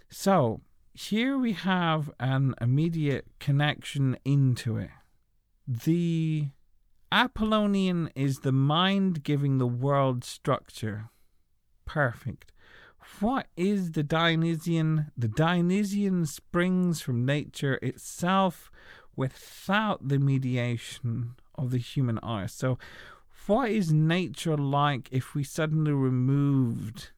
So 0.10 0.62
here 0.94 1.38
we 1.38 1.54
have 1.54 2.12
an 2.20 2.56
immediate 2.62 3.25
connection 3.40 4.18
into 4.24 4.78
it. 4.78 4.92
The 5.68 6.50
Apollonian 7.12 8.10
is 8.16 8.40
the 8.40 8.52
mind 8.52 9.24
giving 9.24 9.58
the 9.58 9.68
world 9.68 10.24
structure. 10.24 11.10
Perfect. 11.86 12.52
What 13.20 13.48
is 13.58 13.92
the 13.92 14.04
Dionysian? 14.04 15.12
The 15.18 15.28
Dionysian 15.28 16.25
springs 16.25 17.02
from 17.02 17.25
nature 17.25 17.80
itself 17.82 18.72
without 19.16 20.08
the 20.08 20.20
mediation 20.20 21.36
of 21.56 21.72
the 21.72 21.78
human 21.78 22.18
artist. 22.20 22.58
So 22.58 22.78
what 23.47 23.69
is 23.69 23.91
nature 23.91 24.57
like 24.57 25.09
if 25.12 25.35
we 25.35 25.43
suddenly 25.43 25.91
removed 25.91 27.12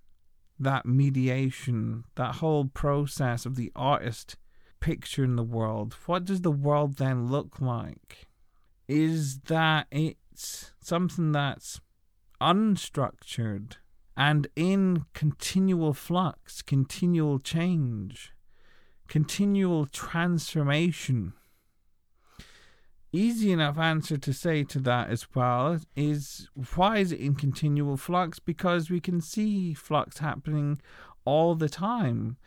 that 0.59 0.85
mediation, 0.85 2.05
that 2.15 2.35
whole 2.35 2.65
process 2.65 3.45
of 3.45 3.55
the 3.55 3.71
artist 3.75 4.35
picturing 4.79 5.35
the 5.35 5.43
world? 5.43 5.95
What 6.05 6.25
does 6.25 6.41
the 6.41 6.51
world 6.51 6.97
then 6.97 7.27
look 7.27 7.59
like? 7.59 8.27
Is 8.87 9.39
that 9.41 9.87
it's 9.91 10.71
something 10.81 11.31
that's 11.31 11.81
unstructured 12.41 13.77
and 14.17 14.47
in 14.55 15.05
continual 15.13 15.93
flux, 15.93 16.61
continual 16.61 17.39
change, 17.39 18.31
continual 19.07 19.85
transformation? 19.87 21.33
Easy 23.15 23.51
enough 23.51 23.77
answer 23.77 24.17
to 24.17 24.33
say 24.33 24.63
to 24.63 24.79
that 24.79 25.09
as 25.09 25.27
well 25.33 25.79
is 25.95 26.49
why 26.75 26.97
is 26.97 27.11
it 27.11 27.19
in 27.19 27.35
continual 27.35 27.97
flux? 27.97 28.39
Because 28.39 28.89
we 28.89 28.99
can 28.99 29.21
see 29.21 29.73
flux 29.73 30.19
happening 30.19 30.81
all 31.23 31.55
the 31.55 31.69
time 31.69 32.37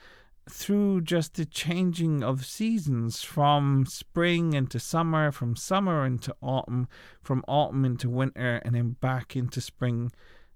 through 0.49 1.03
just 1.03 1.35
the 1.35 1.45
changing 1.45 2.23
of 2.23 2.45
seasons 2.45 3.23
from 3.23 3.85
spring 3.87 4.55
into 4.55 4.79
summer, 4.79 5.31
from 5.31 5.55
summer 5.57 6.07
into 6.07 6.35
autumn, 6.41 6.89
from 7.23 7.45
autumn 7.47 7.85
into 7.85 8.09
winter, 8.09 8.61
and 8.65 8.75
then 8.75 8.97
back 9.01 9.37
into 9.37 9.61
spring, 9.61 10.11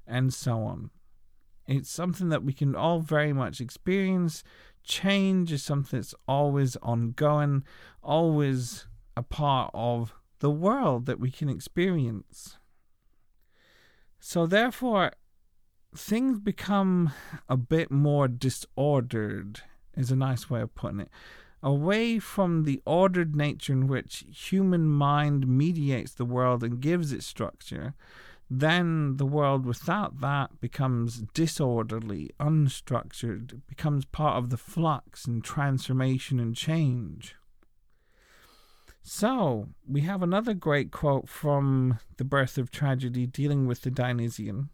and 0.06 0.32
so 0.32 0.62
on. 0.62 0.90
It's 1.66 1.90
something 1.90 2.30
that 2.30 2.42
we 2.42 2.52
can 2.52 2.74
all 2.74 3.00
very 3.00 3.32
much 3.32 3.60
experience. 3.60 4.42
Change 4.82 5.52
is 5.52 5.62
something 5.62 5.98
that's 5.98 6.14
always 6.26 6.76
ongoing, 6.76 7.62
always 8.02 8.86
a 9.16 9.22
part 9.22 9.70
of 9.74 10.14
the 10.40 10.50
world 10.50 11.06
that 11.06 11.20
we 11.20 11.30
can 11.30 11.48
experience. 11.48 12.58
So, 14.18 14.46
therefore, 14.46 15.12
things 15.96 16.38
become 16.38 17.12
a 17.48 17.56
bit 17.56 17.90
more 17.90 18.28
disordered, 18.28 19.60
is 19.96 20.10
a 20.10 20.16
nice 20.16 20.48
way 20.48 20.60
of 20.60 20.74
putting 20.74 21.00
it. 21.00 21.10
Away 21.62 22.18
from 22.18 22.64
the 22.64 22.80
ordered 22.84 23.36
nature 23.36 23.72
in 23.72 23.86
which 23.86 24.24
human 24.32 24.88
mind 24.88 25.46
mediates 25.46 26.12
the 26.12 26.24
world 26.24 26.64
and 26.64 26.80
gives 26.80 27.12
it 27.12 27.22
structure, 27.22 27.94
then 28.50 29.16
the 29.16 29.26
world 29.26 29.64
without 29.64 30.20
that 30.20 30.60
becomes 30.60 31.22
disorderly, 31.34 32.30
unstructured, 32.38 33.60
becomes 33.66 34.04
part 34.04 34.36
of 34.36 34.50
the 34.50 34.56
flux 34.56 35.24
and 35.24 35.42
transformation 35.42 36.38
and 36.40 36.56
change. 36.56 37.36
So, 39.04 39.68
we 39.86 40.02
have 40.02 40.22
another 40.22 40.54
great 40.54 40.92
quote 40.92 41.28
from 41.28 41.98
The 42.18 42.24
Birth 42.24 42.56
of 42.56 42.70
Tragedy 42.70 43.26
dealing 43.26 43.66
with 43.66 43.82
the 43.82 43.90
Dionysian. 43.90 44.68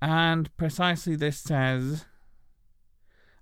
And 0.00 0.56
precisely 0.56 1.16
this 1.16 1.38
says 1.38 2.06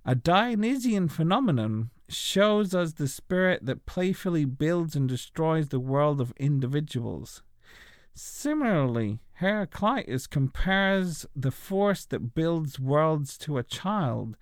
A 0.07 0.15
Dionysian 0.15 1.09
phenomenon 1.09 1.91
shows 2.09 2.75
us 2.75 2.95
the 2.95 3.07
spirit 3.07 3.67
that 3.67 3.85
playfully 3.85 4.47
builds 4.47 4.97
and 4.97 5.07
destroys 5.07 5.69
the 5.69 5.79
world 5.79 6.23
of 6.23 6.33
individuals. 6.39 7.43
Similarly, 8.15 9.21
Heraclitus 9.35 10.27
compares 10.27 11.27
the 11.37 11.51
force 11.51 12.07
that 12.07 12.35
builds 12.35 12.81
worlds 12.81 13.37
to 13.39 13.59
a 13.59 13.63
child, 13.63 14.39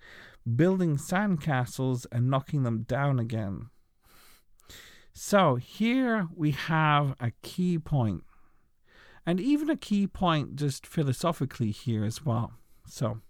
building 0.55 0.95
sandcastles 0.95 2.05
and 2.09 2.29
knocking 2.29 2.63
them 2.63 2.83
down 2.83 3.19
again. 3.19 3.69
So 5.19 5.55
here 5.55 6.27
we 6.35 6.51
have 6.51 7.15
a 7.19 7.31
key 7.41 7.79
point, 7.79 8.23
and 9.25 9.39
even 9.39 9.67
a 9.67 9.75
key 9.75 10.05
point 10.05 10.55
just 10.55 10.85
philosophically 10.85 11.71
here 11.71 12.05
as 12.05 12.23
well. 12.23 12.53
So, 12.85 13.21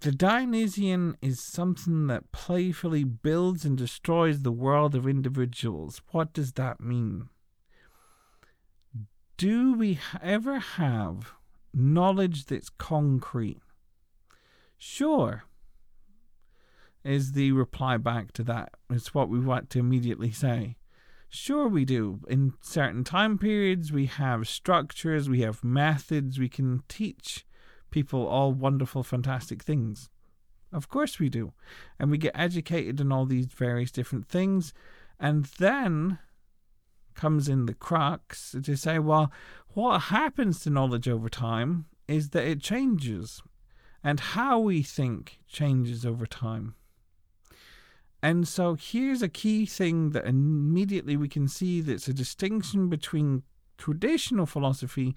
the 0.00 0.12
Dionysian 0.12 1.18
is 1.20 1.38
something 1.38 2.06
that 2.06 2.32
playfully 2.32 3.04
builds 3.04 3.66
and 3.66 3.76
destroys 3.76 4.40
the 4.40 4.50
world 4.50 4.94
of 4.94 5.06
individuals. 5.06 6.00
What 6.10 6.32
does 6.32 6.52
that 6.52 6.80
mean? 6.80 7.28
Do 9.36 9.74
we 9.74 9.98
ever 10.22 10.58
have 10.58 11.34
knowledge 11.74 12.46
that's 12.46 12.70
concrete? 12.70 13.60
Sure, 14.78 15.44
is 17.04 17.32
the 17.32 17.52
reply 17.52 17.98
back 17.98 18.32
to 18.32 18.42
that. 18.44 18.70
It's 18.88 19.12
what 19.12 19.28
we 19.28 19.38
want 19.38 19.68
to 19.70 19.78
immediately 19.78 20.32
say. 20.32 20.76
Sure, 21.28 21.68
we 21.68 21.84
do. 21.84 22.20
In 22.28 22.54
certain 22.60 23.04
time 23.04 23.38
periods, 23.38 23.92
we 23.92 24.06
have 24.06 24.48
structures, 24.48 25.28
we 25.28 25.40
have 25.40 25.64
methods, 25.64 26.38
we 26.38 26.48
can 26.48 26.82
teach 26.88 27.44
people 27.90 28.26
all 28.26 28.52
wonderful, 28.52 29.02
fantastic 29.02 29.62
things. 29.62 30.08
Of 30.72 30.88
course, 30.88 31.18
we 31.18 31.28
do. 31.28 31.52
And 31.98 32.10
we 32.10 32.18
get 32.18 32.32
educated 32.34 33.00
in 33.00 33.12
all 33.12 33.24
these 33.24 33.46
various 33.46 33.90
different 33.90 34.28
things. 34.28 34.72
And 35.18 35.44
then 35.58 36.18
comes 37.14 37.48
in 37.48 37.66
the 37.66 37.74
crux 37.74 38.54
to 38.62 38.76
say, 38.76 38.98
well, 38.98 39.32
what 39.68 39.98
happens 39.98 40.60
to 40.60 40.70
knowledge 40.70 41.08
over 41.08 41.28
time 41.28 41.86
is 42.06 42.30
that 42.30 42.46
it 42.46 42.60
changes. 42.60 43.42
And 44.04 44.20
how 44.20 44.58
we 44.58 44.82
think 44.82 45.38
changes 45.48 46.04
over 46.04 46.26
time. 46.26 46.74
And 48.22 48.48
so 48.48 48.74
here's 48.74 49.22
a 49.22 49.28
key 49.28 49.66
thing 49.66 50.10
that 50.10 50.26
immediately 50.26 51.16
we 51.16 51.28
can 51.28 51.48
see 51.48 51.80
that's 51.80 52.08
a 52.08 52.14
distinction 52.14 52.88
between 52.88 53.42
traditional 53.78 54.46
philosophy 54.46 55.14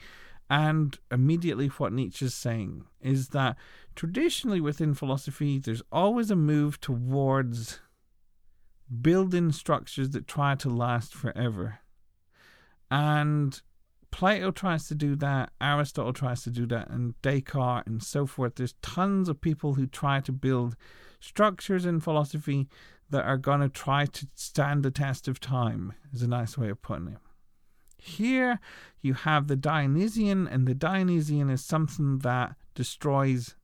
and 0.49 0.97
immediately 1.11 1.67
what 1.67 1.93
Nietzsche's 1.93 2.33
saying 2.33 2.85
is 3.01 3.29
that 3.29 3.55
traditionally 3.95 4.59
within 4.59 4.93
philosophy, 4.93 5.59
there's 5.59 5.83
always 5.91 6.31
a 6.31 6.35
move 6.35 6.81
towards 6.81 7.79
building 9.01 9.51
structures 9.51 10.09
that 10.11 10.27
try 10.27 10.55
to 10.55 10.69
last 10.69 11.13
forever. 11.13 11.79
And 12.89 13.61
Plato 14.11 14.51
tries 14.51 14.87
to 14.87 14.95
do 14.95 15.15
that, 15.17 15.51
Aristotle 15.61 16.13
tries 16.13 16.43
to 16.43 16.49
do 16.49 16.65
that, 16.67 16.89
and 16.89 17.19
Descartes 17.21 17.87
and 17.87 18.03
so 18.03 18.25
forth. 18.25 18.55
There's 18.55 18.75
tons 18.81 19.29
of 19.29 19.41
people 19.41 19.75
who 19.75 19.85
try 19.85 20.19
to 20.21 20.31
build 20.31 20.75
structures 21.19 21.85
in 21.85 21.99
philosophy 21.99 22.67
that 23.09 23.25
are 23.25 23.37
going 23.37 23.61
to 23.61 23.69
try 23.69 24.05
to 24.05 24.27
stand 24.35 24.83
the 24.83 24.91
test 24.91 25.27
of 25.27 25.39
time, 25.39 25.93
is 26.13 26.21
a 26.21 26.27
nice 26.27 26.57
way 26.57 26.69
of 26.69 26.81
putting 26.81 27.07
it. 27.07 27.17
Here 27.97 28.59
you 29.01 29.13
have 29.13 29.47
the 29.47 29.55
Dionysian, 29.55 30.47
and 30.47 30.67
the 30.67 30.75
Dionysian 30.75 31.49
is 31.49 31.63
something 31.63 32.19
that 32.19 32.55
destroys 32.73 33.55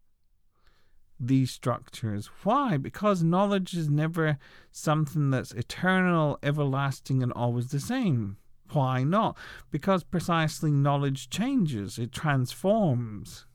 these 1.19 1.51
structures. 1.51 2.29
Why? 2.43 2.77
Because 2.77 3.23
knowledge 3.23 3.73
is 3.73 3.89
never 3.89 4.37
something 4.71 5.31
that's 5.31 5.53
eternal, 5.53 6.37
everlasting, 6.43 7.23
and 7.23 7.31
always 7.33 7.69
the 7.69 7.79
same. 7.79 8.37
Why 8.75 9.03
not? 9.03 9.37
Because 9.71 10.03
precisely 10.03 10.71
knowledge 10.71 11.29
changes, 11.29 11.97
it 11.97 12.11
transforms 12.11 13.45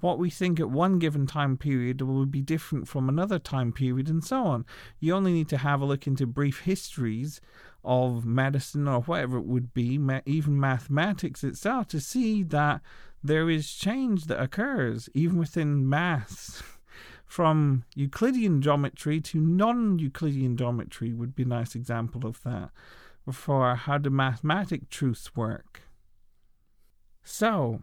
what 0.00 0.18
we 0.18 0.30
think 0.30 0.58
at 0.58 0.70
one 0.70 0.98
given 0.98 1.26
time 1.26 1.56
period 1.56 2.00
will 2.00 2.26
be 2.26 2.42
different 2.42 2.88
from 2.88 3.08
another 3.08 3.38
time 3.38 3.72
period, 3.72 4.08
and 4.08 4.24
so 4.24 4.44
on. 4.44 4.64
You 4.98 5.14
only 5.14 5.32
need 5.32 5.48
to 5.50 5.58
have 5.58 5.80
a 5.80 5.84
look 5.84 6.06
into 6.06 6.26
brief 6.26 6.60
histories 6.60 7.40
of 7.84 8.24
medicine 8.24 8.88
or 8.88 9.00
whatever 9.02 9.38
it 9.38 9.46
would 9.46 9.72
be, 9.72 9.98
even 10.26 10.60
mathematics 10.60 11.44
itself, 11.44 11.86
to 11.88 12.00
see 12.00 12.42
that 12.44 12.80
there 13.22 13.50
is 13.50 13.72
change 13.72 14.24
that 14.24 14.40
occurs 14.40 15.08
even 15.14 15.38
within 15.38 15.88
maths. 15.88 16.62
From 17.26 17.84
Euclidean 17.94 18.60
geometry 18.60 19.20
to 19.20 19.40
non 19.40 20.00
Euclidean 20.00 20.56
geometry 20.56 21.12
would 21.12 21.36
be 21.36 21.44
a 21.44 21.46
nice 21.46 21.76
example 21.76 22.26
of 22.26 22.42
that, 22.42 22.70
for 23.30 23.74
how 23.74 23.98
the 23.98 24.10
mathematic 24.10 24.90
truths 24.90 25.34
work. 25.34 25.82
So, 27.22 27.82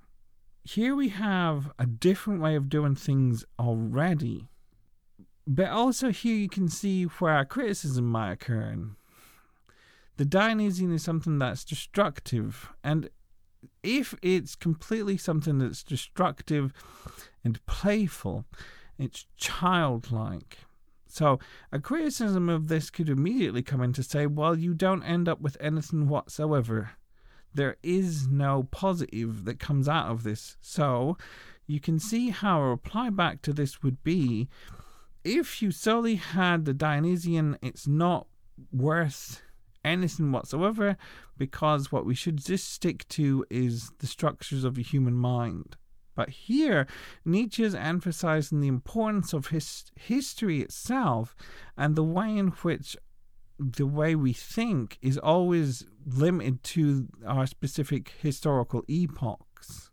here 0.63 0.95
we 0.95 1.09
have 1.09 1.71
a 1.79 1.85
different 1.85 2.41
way 2.41 2.55
of 2.55 2.69
doing 2.69 2.95
things 2.95 3.45
already. 3.57 4.47
But 5.45 5.69
also 5.69 6.11
here 6.11 6.35
you 6.35 6.49
can 6.49 6.67
see 6.67 7.03
where 7.03 7.33
our 7.33 7.45
criticism 7.45 8.05
might 8.05 8.33
occur. 8.33 8.75
The 10.17 10.25
Dionysian 10.25 10.91
is 10.93 11.03
something 11.03 11.39
that's 11.39 11.63
destructive, 11.63 12.73
and 12.83 13.09
if 13.83 14.13
it's 14.21 14.55
completely 14.55 15.15
something 15.15 15.59
that's 15.59 15.83
destructive 15.83 16.73
and 17.43 17.65
playful, 17.65 18.45
it's 18.97 19.25
childlike. 19.37 20.57
So, 21.09 21.39
a 21.71 21.79
criticism 21.79 22.49
of 22.49 22.67
this 22.67 22.89
could 22.89 23.09
immediately 23.09 23.61
come 23.61 23.81
in 23.81 23.93
to 23.93 24.03
say, 24.03 24.27
well, 24.27 24.57
you 24.57 24.73
don't 24.73 25.03
end 25.03 25.27
up 25.27 25.41
with 25.41 25.57
anything 25.59 26.07
whatsoever 26.07 26.91
there 27.53 27.75
is 27.81 28.27
no 28.27 28.67
positive 28.71 29.43
that 29.45 29.59
comes 29.59 29.89
out 29.89 30.11
of 30.11 30.23
this. 30.23 30.57
So 30.61 31.17
you 31.65 31.79
can 31.79 31.99
see 31.99 32.29
how 32.29 32.61
a 32.61 32.69
reply 32.69 33.09
back 33.09 33.41
to 33.41 33.51
this 33.51 33.83
would 33.83 34.03
be 34.03 34.47
if 35.23 35.61
you 35.61 35.71
solely 35.71 36.15
had 36.15 36.63
the 36.63 36.73
Dionysian, 36.73 37.57
it's 37.61 37.87
not 37.87 38.27
worth 38.71 39.41
anything 39.83 40.31
whatsoever 40.31 40.95
because 41.37 41.91
what 41.91 42.05
we 42.05 42.15
should 42.15 42.37
just 42.37 42.71
stick 42.71 43.07
to 43.09 43.45
is 43.49 43.91
the 43.99 44.07
structures 44.07 44.63
of 44.63 44.75
the 44.75 44.83
human 44.83 45.15
mind. 45.15 45.75
But 46.17 46.29
here, 46.29 46.87
Nietzsche 47.23 47.63
is 47.63 47.75
emphasizing 47.75 48.59
the 48.59 48.67
importance 48.67 49.33
of 49.33 49.47
his 49.47 49.85
history 49.95 50.61
itself 50.61 51.35
and 51.77 51.95
the 51.95 52.03
way 52.03 52.35
in 52.35 52.47
which 52.47 52.97
the 53.59 53.85
way 53.85 54.15
we 54.15 54.33
think 54.33 54.97
is 54.99 55.19
always 55.19 55.85
limited 56.07 56.63
to 56.63 57.07
our 57.25 57.45
specific 57.45 58.13
historical 58.19 58.83
epochs. 58.87 59.91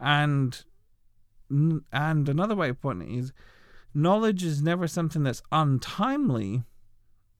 And 0.00 0.64
and 1.92 2.28
another 2.28 2.54
way 2.54 2.70
of 2.70 2.80
putting 2.80 3.02
it 3.02 3.18
is 3.18 3.32
knowledge 3.92 4.42
is 4.42 4.62
never 4.62 4.88
something 4.88 5.22
that's 5.22 5.42
untimely, 5.52 6.64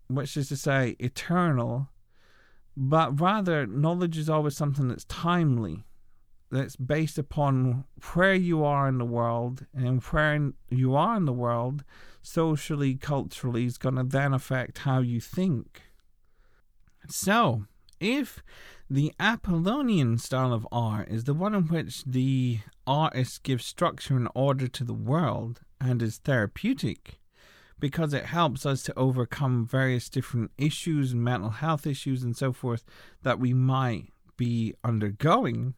which 0.08 0.36
is 0.36 0.48
to 0.48 0.56
say 0.58 0.96
eternal, 0.98 1.88
but 2.76 3.18
rather 3.18 3.66
knowledge 3.66 4.18
is 4.18 4.28
always 4.28 4.54
something 4.54 4.88
that's 4.88 5.06
timely 5.06 5.86
that's 6.50 6.76
based 6.76 7.18
upon 7.18 7.84
where 8.14 8.34
you 8.34 8.64
are 8.64 8.88
in 8.88 8.98
the 8.98 9.04
world 9.04 9.66
and 9.74 10.02
where 10.02 10.52
you 10.70 10.94
are 10.94 11.16
in 11.16 11.24
the 11.24 11.32
world 11.32 11.84
socially, 12.22 12.94
culturally 12.94 13.64
is 13.66 13.78
going 13.78 13.96
to 13.96 14.02
then 14.02 14.32
affect 14.32 14.78
how 14.78 15.00
you 15.00 15.20
think. 15.20 15.82
So, 17.08 17.66
if 18.00 18.42
The 18.88 19.12
Apollonian 19.18 20.18
style 20.18 20.52
of 20.52 20.66
art 20.70 21.08
is 21.08 21.24
the 21.24 21.34
one 21.34 21.54
in 21.54 21.66
which 21.66 22.04
the 22.04 22.60
artist 22.86 23.42
gives 23.42 23.64
structure 23.64 24.16
and 24.16 24.28
order 24.32 24.68
to 24.68 24.84
the 24.84 24.94
world 24.94 25.62
and 25.80 26.00
is 26.00 26.18
therapeutic 26.18 27.18
because 27.80 28.14
it 28.14 28.26
helps 28.26 28.64
us 28.64 28.82
to 28.84 28.96
overcome 28.96 29.66
various 29.66 30.08
different 30.08 30.52
issues 30.56 31.12
and 31.12 31.22
mental 31.22 31.50
health 31.50 31.86
issues 31.86 32.22
and 32.22 32.36
so 32.36 32.52
forth 32.52 32.84
that 33.22 33.40
we 33.40 33.52
might 33.52 34.12
be 34.36 34.74
undergoing. 34.84 35.74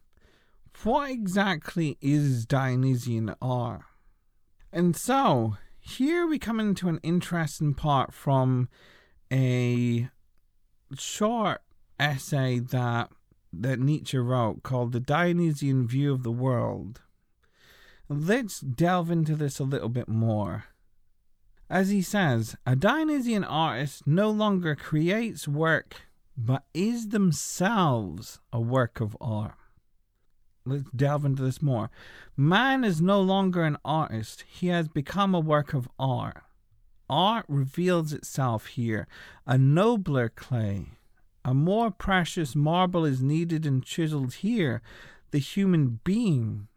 What 0.83 1.11
exactly 1.11 1.97
is 1.99 2.45
Dionysian 2.45 3.35
art? 3.41 3.81
And 4.71 4.95
so, 4.95 5.57
here 5.77 6.25
we 6.25 6.39
come 6.39 6.57
into 6.57 6.87
an 6.87 7.01
interesting 7.03 7.73
part 7.73 8.13
from 8.13 8.69
a 9.29 10.09
short 10.93 11.61
essay 11.99 12.59
that 12.59 13.09
that 13.51 13.79
Nietzsche 13.79 14.17
wrote 14.17 14.63
called 14.63 14.93
The 14.93 15.01
Dionysian 15.01 15.85
View 15.85 16.13
of 16.13 16.23
the 16.23 16.31
World. 16.31 17.01
Let's 18.07 18.61
delve 18.61 19.11
into 19.11 19.35
this 19.35 19.59
a 19.59 19.65
little 19.65 19.89
bit 19.89 20.07
more. 20.07 20.65
As 21.69 21.89
he 21.89 22.01
says, 22.01 22.55
a 22.65 22.77
Dionysian 22.77 23.43
artist 23.43 24.07
no 24.07 24.29
longer 24.29 24.75
creates 24.75 25.45
work, 25.45 26.03
but 26.37 26.63
is 26.73 27.09
themselves 27.09 28.39
a 28.53 28.61
work 28.61 29.01
of 29.01 29.17
art. 29.19 29.58
Let's 30.65 30.89
delve 30.95 31.25
into 31.25 31.43
this 31.43 31.61
more. 31.61 31.89
Man 32.35 32.83
is 32.83 33.01
no 33.01 33.21
longer 33.21 33.63
an 33.63 33.77
artist, 33.83 34.43
he 34.47 34.67
has 34.67 34.87
become 34.87 35.33
a 35.33 35.39
work 35.39 35.73
of 35.73 35.89
art. 35.97 36.43
Art 37.09 37.45
reveals 37.47 38.13
itself 38.13 38.67
here, 38.67 39.07
a 39.47 39.57
nobler 39.57 40.29
clay. 40.29 40.89
A 41.43 41.53
more 41.53 41.89
precious 41.89 42.55
marble 42.55 43.05
is 43.05 43.21
needed 43.21 43.65
and 43.65 43.83
chiseled 43.83 44.35
here, 44.35 44.81
the 45.31 45.39
human 45.39 45.99
being. 46.03 46.67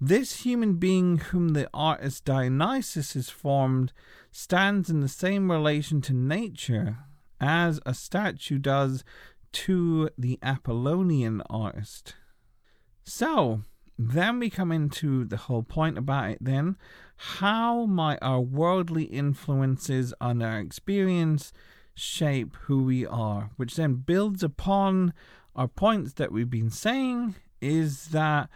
This 0.00 0.40
human 0.40 0.74
being, 0.74 1.18
whom 1.18 1.50
the 1.50 1.68
artist 1.72 2.24
Dionysus 2.24 3.14
has 3.14 3.30
formed, 3.30 3.92
stands 4.32 4.90
in 4.90 5.00
the 5.00 5.08
same 5.08 5.50
relation 5.50 6.00
to 6.02 6.12
nature 6.12 6.96
as 7.40 7.78
a 7.86 7.94
statue 7.94 8.58
does 8.58 9.04
to 9.52 10.10
the 10.18 10.40
Apollonian 10.42 11.42
artist. 11.48 12.14
So, 13.04 13.62
then 13.98 14.38
we 14.38 14.50
come 14.50 14.72
into 14.72 15.24
the 15.24 15.36
whole 15.36 15.62
point 15.62 15.98
about 15.98 16.30
it 16.30 16.38
then. 16.40 16.76
How 17.16 17.86
might 17.86 18.18
our 18.22 18.40
worldly 18.40 19.04
influences 19.04 20.12
on 20.20 20.42
our 20.42 20.58
experience 20.58 21.52
shape 21.94 22.56
who 22.62 22.82
we 22.84 23.06
are? 23.06 23.50
Which 23.56 23.76
then 23.76 23.94
builds 23.94 24.42
upon 24.42 25.12
our 25.54 25.68
points 25.68 26.14
that 26.14 26.32
we've 26.32 26.50
been 26.50 26.70
saying 26.70 27.34
is 27.60 28.08
that 28.08 28.48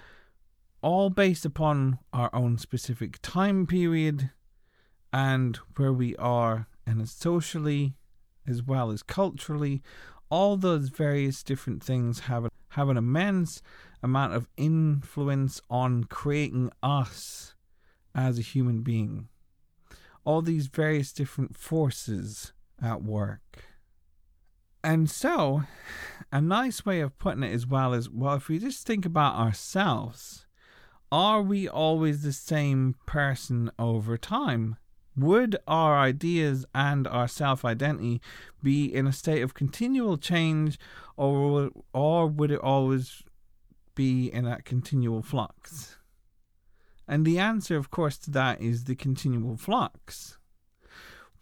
all 0.83 1.11
based 1.11 1.45
upon 1.45 1.99
our 2.13 2.31
own 2.35 2.59
specific 2.59 3.19
time 3.23 3.67
period 3.67 4.31
and 5.13 5.57
where 5.77 5.93
we 5.93 6.17
are 6.17 6.67
and 6.87 7.09
socially 7.09 7.95
as 8.47 8.63
well 8.63 8.91
as 8.91 9.03
culturally 9.03 9.83
all 10.31 10.57
those 10.57 10.89
various 10.89 11.43
different 11.43 11.83
things 11.83 12.21
have 12.21 12.49
have 12.77 12.91
an 12.91 12.99
immense 12.99 13.63
amount 14.03 14.35
of 14.35 14.47
influence 14.59 15.63
on 15.71 16.05
creating 16.05 16.71
us 16.83 17.55
as 18.15 18.39
a 18.39 18.43
human 18.43 18.83
being. 18.83 19.29
All 20.25 20.43
these 20.43 20.67
various 20.67 21.11
different 21.11 21.57
forces 21.57 22.53
at 22.83 23.03
work. 23.03 23.65
And 24.85 25.09
so, 25.09 25.63
a 26.31 26.43
nice 26.43 26.85
way 26.85 27.01
of 27.01 27.19
putting 27.19 27.43
it 27.43 27.55
as 27.55 27.67
well 27.67 27.95
is 27.95 28.11
well, 28.11 28.35
if 28.35 28.49
we 28.49 28.59
just 28.59 28.87
think 28.87 29.07
about 29.07 29.37
ourselves, 29.37 30.45
are 31.11 31.41
we 31.41 31.67
always 31.67 32.23
the 32.23 32.33
same 32.33 32.95
person 33.07 33.71
over 33.79 34.19
time? 34.19 34.77
Would 35.17 35.57
our 35.67 35.99
ideas 35.99 36.67
and 36.75 37.07
our 37.07 37.29
self 37.29 37.65
identity 37.65 38.21
be 38.63 38.85
in 38.93 39.07
a 39.07 39.13
state 39.13 39.43
of 39.43 39.55
continual 39.55 40.19
change, 40.19 40.79
or, 41.17 41.71
or 41.93 42.27
would 42.27 42.51
it 42.51 42.61
always 42.61 43.23
be 43.95 44.27
in 44.27 44.45
that 44.45 44.65
continual 44.65 45.23
flux? 45.23 45.97
And 47.09 47.25
the 47.25 47.39
answer, 47.39 47.77
of 47.77 47.91
course, 47.91 48.19
to 48.19 48.31
that 48.33 48.61
is 48.61 48.85
the 48.85 48.97
continual 48.97 49.57
flux. 49.57 50.39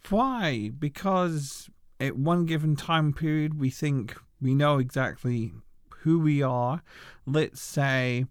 Why? 0.09 0.71
Because 0.77 1.69
at 1.99 2.17
one 2.17 2.45
given 2.45 2.75
time 2.75 3.13
period, 3.13 3.59
we 3.59 3.69
think 3.69 4.15
we 4.41 4.53
know 4.53 4.77
exactly 4.77 5.53
who 6.01 6.19
we 6.19 6.41
are. 6.41 6.83
Let's 7.25 7.61
say, 7.61 8.25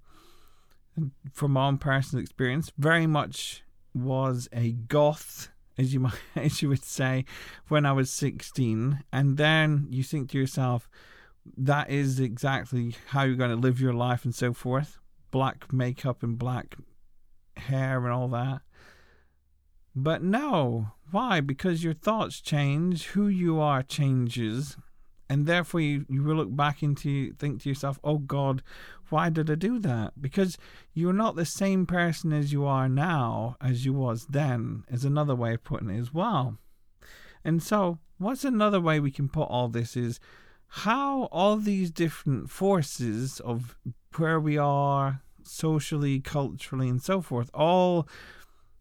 from 1.33 1.53
my 1.53 1.67
own 1.67 1.79
personal 1.79 2.23
experience, 2.23 2.73
very 2.79 3.07
much 3.09 3.64
was 3.95 4.49
a 4.53 4.73
goth, 4.73 5.49
as 5.79 5.95
you 5.95 6.01
might, 6.07 6.15
as 6.37 6.63
you 6.63 6.69
would 6.69 6.85
say, 6.85 7.25
when 7.69 7.87
I 7.87 7.93
was 7.93 8.11
sixteen, 8.11 9.05
and 9.13 9.37
then 9.37 9.87
you 9.91 10.03
think 10.03 10.31
to 10.31 10.39
yourself, 10.39 10.89
that 11.57 11.91
is 11.91 12.21
exactly 12.21 12.97
how 13.09 13.23
you're 13.23 13.37
going 13.37 13.51
to 13.51 13.57
live 13.57 13.81
your 13.81 13.93
life 13.93 14.25
and 14.25 14.35
so 14.35 14.53
forth. 14.53 14.99
Black 15.31 15.73
makeup 15.73 16.23
and 16.23 16.39
black 16.39 16.77
hair 17.57 17.99
and 18.05 18.13
all 18.13 18.29
that. 18.29 18.63
But 19.95 20.23
no. 20.23 20.93
Why? 21.11 21.41
Because 21.41 21.85
your 21.85 21.95
thoughts 21.95 22.41
change, 22.41 23.09
who 23.09 23.29
you 23.29 23.61
are 23.61 23.83
changes, 23.83 24.77
and 25.29 25.47
therefore 25.47 25.81
you, 25.81 26.05
you 26.09 26.23
will 26.23 26.37
look 26.37 26.55
back 26.55 26.83
into 26.83 27.33
think 27.35 27.63
to 27.63 27.69
yourself, 27.69 27.99
Oh 28.03 28.19
God, 28.19 28.63
why 29.11 29.29
did 29.31 29.51
I 29.51 29.55
do 29.55 29.79
that? 29.81 30.21
Because 30.21 30.59
you're 30.93 31.13
not 31.13 31.37
the 31.37 31.45
same 31.45 31.87
person 31.87 32.33
as 32.33 32.53
you 32.53 32.65
are 32.65 32.89
now 32.89 33.57
as 33.61 33.85
you 33.85 33.93
was 33.93 34.27
then, 34.27 34.85
is 34.89 35.05
another 35.05 35.35
way 35.35 35.55
of 35.55 35.65
putting 35.65 35.91
it 35.91 35.99
as 35.99 36.13
well. 36.13 36.59
And 37.45 37.63
so 37.63 37.99
what's 38.19 38.45
another 38.45 38.81
way 38.81 39.01
we 39.01 39.11
can 39.11 39.29
put 39.29 39.45
all 39.45 39.69
this 39.69 39.97
is 39.97 40.21
how 40.69 41.25
all 41.25 41.57
these 41.57 41.91
different 41.91 42.51
forces 42.51 43.41
of 43.41 43.77
where 44.17 44.41
we 44.41 44.57
are 44.59 45.23
socially, 45.43 46.21
culturally, 46.21 46.89
and 46.89 47.03
so 47.03 47.21
forth 47.21 47.51
all 47.53 48.09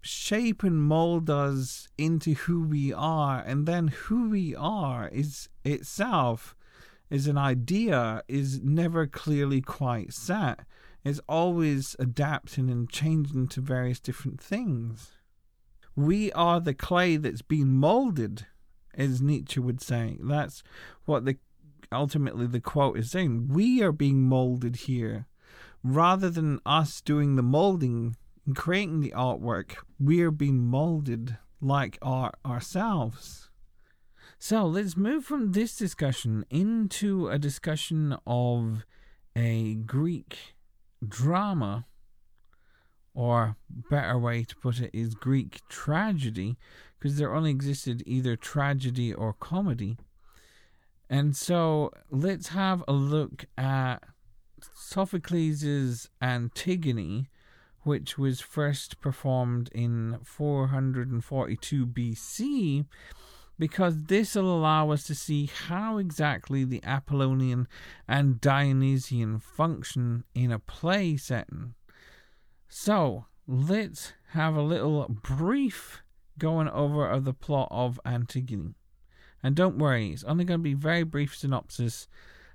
shape 0.02 0.64
and 0.64 0.82
mold 0.82 1.30
us 1.30 1.88
into 1.98 2.34
who 2.34 2.62
we 2.64 2.94
are, 2.94 3.40
and 3.40 3.66
then 3.66 3.88
who 3.88 4.30
we 4.30 4.56
are 4.56 5.08
is 5.10 5.50
itself 5.64 6.56
is 7.14 7.28
an 7.28 7.38
idea 7.38 8.24
is 8.28 8.60
never 8.64 9.06
clearly 9.06 9.62
quite 9.62 10.12
set. 10.12 10.62
It's 11.04 11.22
always 11.30 11.96
adapting 12.00 12.72
and 12.72 12.90
changing 12.90 13.50
to 13.50 13.62
various 13.62 14.00
different 14.00 14.42
things. 14.42 15.12
We 15.96 16.32
are 16.32 16.60
the 16.60 16.74
clay 16.74 17.18
that's 17.18 17.44
been 17.44 17.70
molded, 17.70 18.48
as 18.96 19.22
Nietzsche 19.22 19.60
would 19.60 19.80
say. 19.80 20.18
That's 20.22 20.64
what 21.06 21.26
the 21.26 21.38
ultimately 21.92 22.48
the 22.48 22.60
quote 22.60 22.98
is 22.98 23.12
saying. 23.12 23.50
We 23.50 23.84
are 23.84 23.92
being 23.92 24.24
molded 24.24 24.76
here. 24.88 25.28
Rather 25.84 26.32
than 26.32 26.62
us 26.66 27.00
doing 27.00 27.36
the 27.36 27.44
molding 27.44 28.16
and 28.48 28.56
creating 28.56 29.02
the 29.02 29.14
artwork, 29.16 29.76
we 30.00 30.22
are 30.22 30.32
being 30.32 30.66
molded 30.66 31.38
like 31.62 32.00
art 32.02 32.34
ourselves. 32.44 33.52
So 34.46 34.66
let's 34.66 34.98
move 34.98 35.24
from 35.24 35.54
this 35.54 35.78
discussion 35.78 36.46
into 36.50 37.30
a 37.30 37.40
discussion 37.40 38.18
of 38.28 38.86
a 39.38 39.76
Greek 39.76 40.38
drama, 41.08 41.86
or 43.14 43.56
better 43.70 44.20
way 44.20 44.44
to 44.44 44.56
put 44.58 44.82
it 44.82 44.90
is 44.92 45.16
Greek 45.16 45.62
tragedy, 45.70 46.58
because 47.00 47.18
there 47.18 47.34
only 47.34 47.52
existed 47.52 48.04
either 48.06 48.36
tragedy 48.36 49.14
or 49.14 49.32
comedy. 49.32 49.98
And 51.10 51.38
so 51.38 51.92
let's 52.12 52.50
have 52.50 52.84
a 52.86 52.92
look 52.92 53.46
at 53.58 54.00
Sophocles' 54.76 56.10
Antigone, 56.22 57.30
which 57.84 58.18
was 58.18 58.42
first 58.42 59.00
performed 59.00 59.70
in 59.74 60.20
442 60.22 61.88
BC, 61.88 62.86
because 63.58 64.06
this 64.06 64.36
will 64.36 64.56
allow 64.56 64.92
us 64.92 65.04
to 65.04 65.16
see 65.16 65.50
how 65.68 65.98
exactly 65.98 66.64
the 66.64 66.84
Apollonian 66.84 67.68
and 68.08 68.42
Dionysian 68.42 69.40
function 69.40 70.24
in 70.34 70.52
a 70.52 70.60
play 70.60 71.18
setting. 71.18 71.76
So, 72.68 73.26
let's 73.48 74.14
have 74.30 74.56
a 74.56 74.62
little 74.62 75.08
brief 75.08 76.02
going 76.40 76.68
over 76.70 77.08
of 77.08 77.26
the 77.26 77.34
plot 77.34 77.68
of 77.72 78.00
Antigone. 78.06 78.74
And 79.44 79.56
don't 79.56 79.78
worry, 79.78 80.12
it's 80.12 80.24
only 80.24 80.46
going 80.46 80.60
to 80.60 80.64
be 80.64 80.74
very 80.74 81.04
brief 81.04 81.36
synopsis 81.36 82.08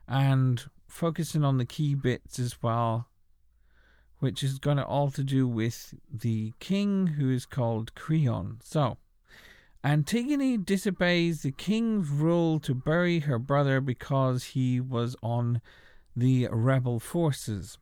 and 0.08 0.64
focusing 0.88 1.44
on 1.44 1.58
the 1.58 1.66
key 1.66 1.94
bits 1.94 2.38
as 2.38 2.62
well, 2.62 3.08
which 4.18 4.42
is 4.42 4.58
going 4.58 4.78
to 4.78 4.84
all 4.84 5.11
to 5.11 5.22
do 5.22 5.46
with 5.46 5.94
the 6.11 6.54
king 6.58 7.08
who 7.08 7.30
is 7.30 7.44
called 7.44 7.94
Creon. 7.94 8.58
So, 8.64 8.96
Antigone 9.84 10.56
disobeys 10.56 11.42
the 11.42 11.52
king's 11.52 12.08
rule 12.08 12.58
to 12.60 12.74
bury 12.74 13.20
her 13.20 13.38
brother 13.38 13.80
because 13.80 14.44
he 14.44 14.80
was 14.80 15.14
on 15.22 15.60
the 16.16 16.48
rebel 16.50 16.98
forces. 16.98 17.78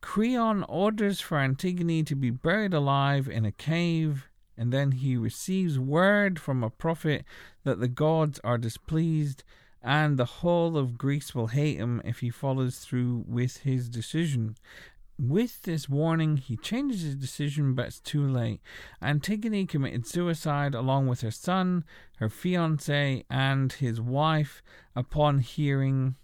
Creon 0.00 0.62
orders 0.68 1.20
for 1.20 1.38
Antigone 1.38 2.04
to 2.04 2.14
be 2.14 2.30
buried 2.30 2.72
alive 2.72 3.28
in 3.28 3.44
a 3.44 3.50
cave, 3.50 4.28
and 4.56 4.72
then 4.72 4.92
he 4.92 5.16
receives 5.16 5.76
word 5.76 6.38
from 6.38 6.62
a 6.62 6.70
prophet 6.70 7.24
that 7.64 7.80
the 7.80 7.88
gods 7.88 8.38
are 8.44 8.58
displeased 8.58 9.42
and 9.84 10.16
the 10.16 10.24
whole 10.24 10.78
of 10.78 10.96
Greece 10.96 11.34
will 11.34 11.48
hate 11.48 11.76
him 11.76 12.00
if 12.04 12.20
he 12.20 12.30
follows 12.30 12.78
through 12.78 13.24
with 13.28 13.58
his 13.58 13.90
decision. 13.90 14.56
With 15.18 15.62
this 15.62 15.88
warning, 15.88 16.38
he 16.38 16.56
changes 16.56 17.02
his 17.02 17.14
decision, 17.14 17.74
but 17.74 17.86
it's 17.86 18.00
too 18.00 18.26
late. 18.26 18.60
Antigone 19.00 19.64
committed 19.64 20.08
suicide 20.08 20.74
along 20.74 21.06
with 21.06 21.20
her 21.20 21.30
son, 21.30 21.84
her 22.18 22.28
fiance, 22.28 23.24
and 23.30 23.72
his 23.72 24.00
wife 24.00 24.60
upon 24.96 25.38
hearing 25.38 26.16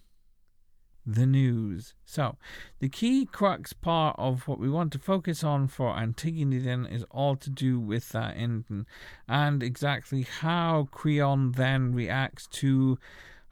the 1.06 1.26
news. 1.26 1.94
So, 2.04 2.36
the 2.80 2.88
key 2.88 3.26
crux 3.26 3.72
part 3.72 4.16
of 4.18 4.48
what 4.48 4.58
we 4.58 4.68
want 4.68 4.92
to 4.92 4.98
focus 4.98 5.44
on 5.44 5.68
for 5.68 5.96
Antigone 5.96 6.58
then 6.58 6.84
is 6.86 7.04
all 7.10 7.36
to 7.36 7.50
do 7.50 7.78
with 7.78 8.10
that 8.10 8.36
ending 8.36 8.86
and 9.28 9.62
exactly 9.62 10.22
how 10.22 10.88
Creon 10.90 11.52
then 11.52 11.94
reacts 11.94 12.46
to 12.48 12.98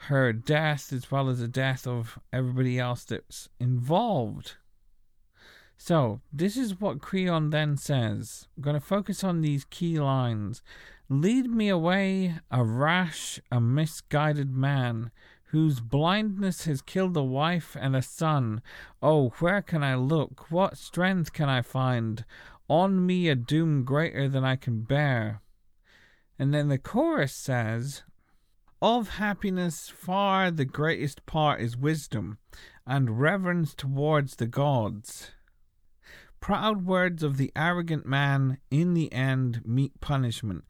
her 0.02 0.32
death 0.32 0.92
as 0.92 1.10
well 1.10 1.28
as 1.28 1.40
the 1.40 1.48
death 1.48 1.86
of 1.86 2.18
everybody 2.32 2.78
else 2.78 3.04
that's 3.04 3.48
involved. 3.58 4.56
So, 5.80 6.20
this 6.32 6.56
is 6.56 6.80
what 6.80 7.00
Creon 7.00 7.50
then 7.50 7.76
says. 7.76 8.48
I'm 8.56 8.62
going 8.64 8.74
to 8.74 8.80
focus 8.80 9.22
on 9.22 9.40
these 9.40 9.64
key 9.64 10.00
lines. 10.00 10.60
Lead 11.08 11.46
me 11.46 11.68
away, 11.68 12.34
a 12.50 12.64
rash, 12.64 13.40
a 13.52 13.60
misguided 13.60 14.50
man, 14.50 15.12
whose 15.46 15.78
blindness 15.78 16.64
has 16.64 16.82
killed 16.82 17.16
a 17.16 17.22
wife 17.22 17.76
and 17.80 17.94
a 17.94 18.02
son. 18.02 18.60
Oh, 19.00 19.30
where 19.38 19.62
can 19.62 19.84
I 19.84 19.94
look? 19.94 20.50
What 20.50 20.76
strength 20.76 21.32
can 21.32 21.48
I 21.48 21.62
find? 21.62 22.24
On 22.68 23.06
me 23.06 23.28
a 23.28 23.36
doom 23.36 23.84
greater 23.84 24.28
than 24.28 24.44
I 24.44 24.56
can 24.56 24.82
bear. 24.82 25.40
And 26.40 26.52
then 26.52 26.68
the 26.68 26.78
chorus 26.78 27.32
says, 27.32 28.02
Of 28.82 29.10
happiness 29.10 29.88
far 29.88 30.50
the 30.50 30.64
greatest 30.64 31.24
part 31.24 31.60
is 31.60 31.76
wisdom, 31.76 32.38
and 32.84 33.20
reverence 33.20 33.74
towards 33.74 34.36
the 34.36 34.48
gods. 34.48 35.30
Proud 36.40 36.84
words 36.86 37.22
of 37.22 37.36
the 37.36 37.52
arrogant 37.56 38.06
man 38.06 38.58
in 38.70 38.94
the 38.94 39.12
end 39.12 39.62
meet 39.64 40.00
punishment. 40.00 40.64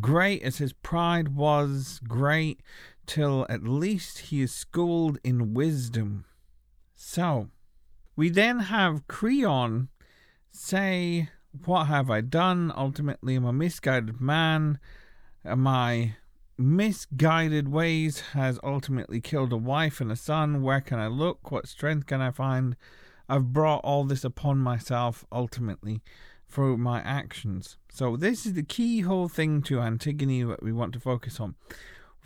Great 0.00 0.42
as 0.42 0.58
his 0.58 0.72
pride 0.72 1.34
was, 1.34 2.00
great 2.06 2.60
till 3.06 3.46
at 3.48 3.64
least 3.64 4.18
he 4.18 4.42
is 4.42 4.52
schooled 4.52 5.18
in 5.24 5.54
wisdom. 5.54 6.24
So, 6.94 7.48
we 8.16 8.28
then 8.30 8.60
have 8.60 9.08
Creon 9.08 9.88
say, 10.50 11.30
What 11.64 11.86
have 11.86 12.10
I 12.10 12.20
done? 12.20 12.72
Ultimately, 12.76 13.34
I'm 13.34 13.44
a 13.44 13.52
misguided 13.52 14.20
man. 14.20 14.78
My 15.44 16.16
misguided 16.56 17.68
ways 17.68 18.20
has 18.32 18.60
ultimately 18.62 19.20
killed 19.20 19.52
a 19.52 19.56
wife 19.56 20.00
and 20.00 20.12
a 20.12 20.16
son. 20.16 20.62
Where 20.62 20.80
can 20.80 20.98
I 20.98 21.08
look? 21.08 21.50
What 21.50 21.66
strength 21.66 22.06
can 22.06 22.20
I 22.20 22.30
find? 22.30 22.76
I've 23.28 23.52
brought 23.52 23.80
all 23.84 24.04
this 24.04 24.24
upon 24.24 24.58
myself 24.58 25.24
ultimately 25.32 26.02
through 26.48 26.76
my 26.76 27.00
actions. 27.00 27.78
So, 27.90 28.16
this 28.16 28.46
is 28.46 28.52
the 28.52 28.62
key 28.62 29.00
whole 29.00 29.28
thing 29.28 29.62
to 29.62 29.80
Antigone 29.80 30.44
that 30.44 30.62
we 30.62 30.72
want 30.72 30.92
to 30.94 31.00
focus 31.00 31.40
on. 31.40 31.54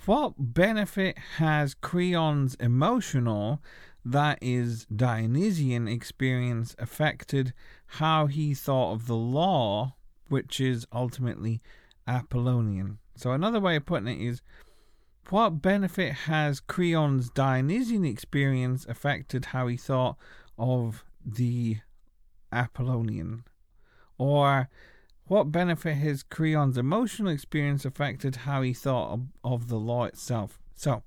What 0.06 0.34
benefit 0.38 1.18
has 1.36 1.74
Creon's 1.74 2.54
emotional, 2.56 3.62
that 4.04 4.38
is, 4.40 4.86
Dionysian 4.86 5.88
experience 5.88 6.74
affected 6.78 7.52
how 7.86 8.26
he 8.26 8.54
thought 8.54 8.92
of 8.92 9.06
the 9.06 9.16
law, 9.16 9.94
which 10.28 10.60
is 10.60 10.86
ultimately 10.92 11.60
Apollonian? 12.06 12.98
So, 13.16 13.32
another 13.32 13.60
way 13.60 13.76
of 13.76 13.86
putting 13.86 14.08
it 14.08 14.20
is 14.20 14.42
what 15.30 15.60
benefit 15.62 16.12
has 16.12 16.60
Creon's 16.60 17.28
Dionysian 17.30 18.04
experience 18.04 18.86
affected 18.86 19.46
how 19.46 19.66
he 19.66 19.76
thought 19.76 20.16
of 20.58 21.04
the 21.24 21.78
Apollonian? 22.52 23.44
Or 24.18 24.68
what 25.26 25.52
benefit 25.52 25.94
has 25.96 26.22
Creon's 26.22 26.78
emotional 26.78 27.30
experience 27.30 27.84
affected 27.84 28.36
how 28.36 28.62
he 28.62 28.72
thought 28.72 29.12
of, 29.12 29.26
of 29.44 29.68
the 29.68 29.76
law 29.76 30.04
itself? 30.04 30.58
So, 30.74 31.02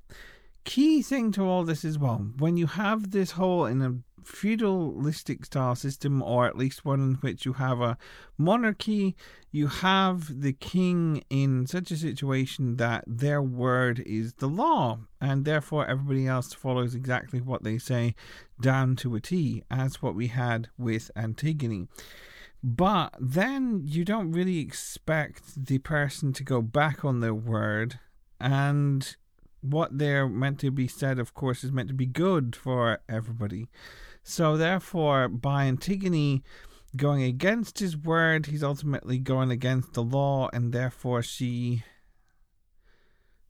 key 0.64 1.02
thing 1.02 1.32
to 1.34 1.44
all 1.44 1.64
this 1.64 1.84
as 1.84 1.98
well, 1.98 2.28
when 2.38 2.58
you 2.58 2.68
have 2.68 3.12
this 3.12 3.32
whole 3.32 3.66
in 3.66 3.82
a 3.82 3.98
feudalistic 4.24 5.46
style 5.46 5.76
system, 5.76 6.22
or 6.22 6.46
at 6.46 6.58
least 6.58 6.86
one 6.86 7.00
in 7.00 7.16
which 7.16 7.46
you 7.46 7.54
have 7.54 7.82
a 7.82 7.98
monarchy, 8.38 9.16
you 9.52 9.68
have 9.68 10.42
the 10.42 10.54
king 10.54 11.24
in 11.30 11.68
such 11.68 11.92
a 11.92 11.98
situation 11.98 12.78
that 12.78 13.04
their 13.08 13.42
word 13.42 14.00
is 14.06 14.34
the 14.36 14.48
law, 14.48 15.00
and 15.20 15.46
therefore 15.46 15.88
everybody 15.88 16.28
else 16.28 16.54
follows 16.54 16.96
exactly 16.96 17.42
what 17.42 17.64
they 17.64 17.78
say 17.78 18.16
down 18.60 18.96
to 18.98 19.16
a 19.16 19.20
T, 19.20 19.64
as 19.70 20.02
what 20.02 20.16
we 20.16 20.28
had 20.28 20.70
with 20.78 21.12
Antigone. 21.16 21.88
But 22.64 23.16
then 23.20 23.84
you 23.86 24.06
don't 24.06 24.32
really 24.32 24.60
expect 24.60 25.66
the 25.66 25.80
person 25.80 26.32
to 26.34 26.44
go 26.44 26.62
back 26.62 27.04
on 27.04 27.20
their 27.20 27.34
word, 27.34 28.00
and 28.40 29.16
what 29.62 29.98
they're 29.98 30.28
meant 30.28 30.60
to 30.60 30.72
be 30.72 30.88
said, 30.88 31.20
of 31.20 31.34
course, 31.34 31.64
is 31.64 31.72
meant 31.72 31.88
to 31.88 31.94
be 31.94 32.06
good 32.06 32.56
for 32.56 33.00
everybody. 33.08 33.68
So, 34.24 34.58
therefore, 34.58 35.28
by 35.28 35.66
Antigone 35.66 36.44
going 36.96 37.24
against 37.24 37.80
his 37.80 37.98
word, 37.98 38.48
he's 38.48 38.64
ultimately 38.64 39.18
going 39.18 39.52
against 39.52 39.94
the 39.94 40.04
law, 40.04 40.50
and 40.54 40.74
therefore 40.74 41.24
she 41.24 41.84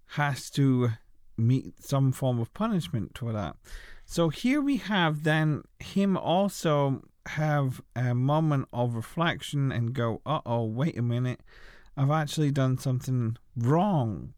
has 0.08 0.50
to 0.52 0.92
meet 1.38 1.82
some 1.84 2.12
form 2.12 2.40
of 2.40 2.54
punishment 2.54 3.18
for 3.18 3.34
that. 3.34 3.56
So, 4.06 4.30
here 4.30 4.62
we 4.62 4.78
have 4.78 5.24
then 5.24 5.64
him 5.80 6.18
also 6.18 7.04
have 7.28 7.82
a 7.96 8.16
moment 8.16 8.68
of 8.74 8.96
reflection 8.96 9.72
and 9.72 9.94
go, 9.94 10.22
uh 10.26 10.42
oh, 10.46 10.66
wait 10.66 10.98
a 10.98 11.02
minute, 11.02 11.42
I've 11.96 12.12
actually 12.12 12.52
done 12.52 12.78
something 12.78 13.38
wrong. 13.56 14.34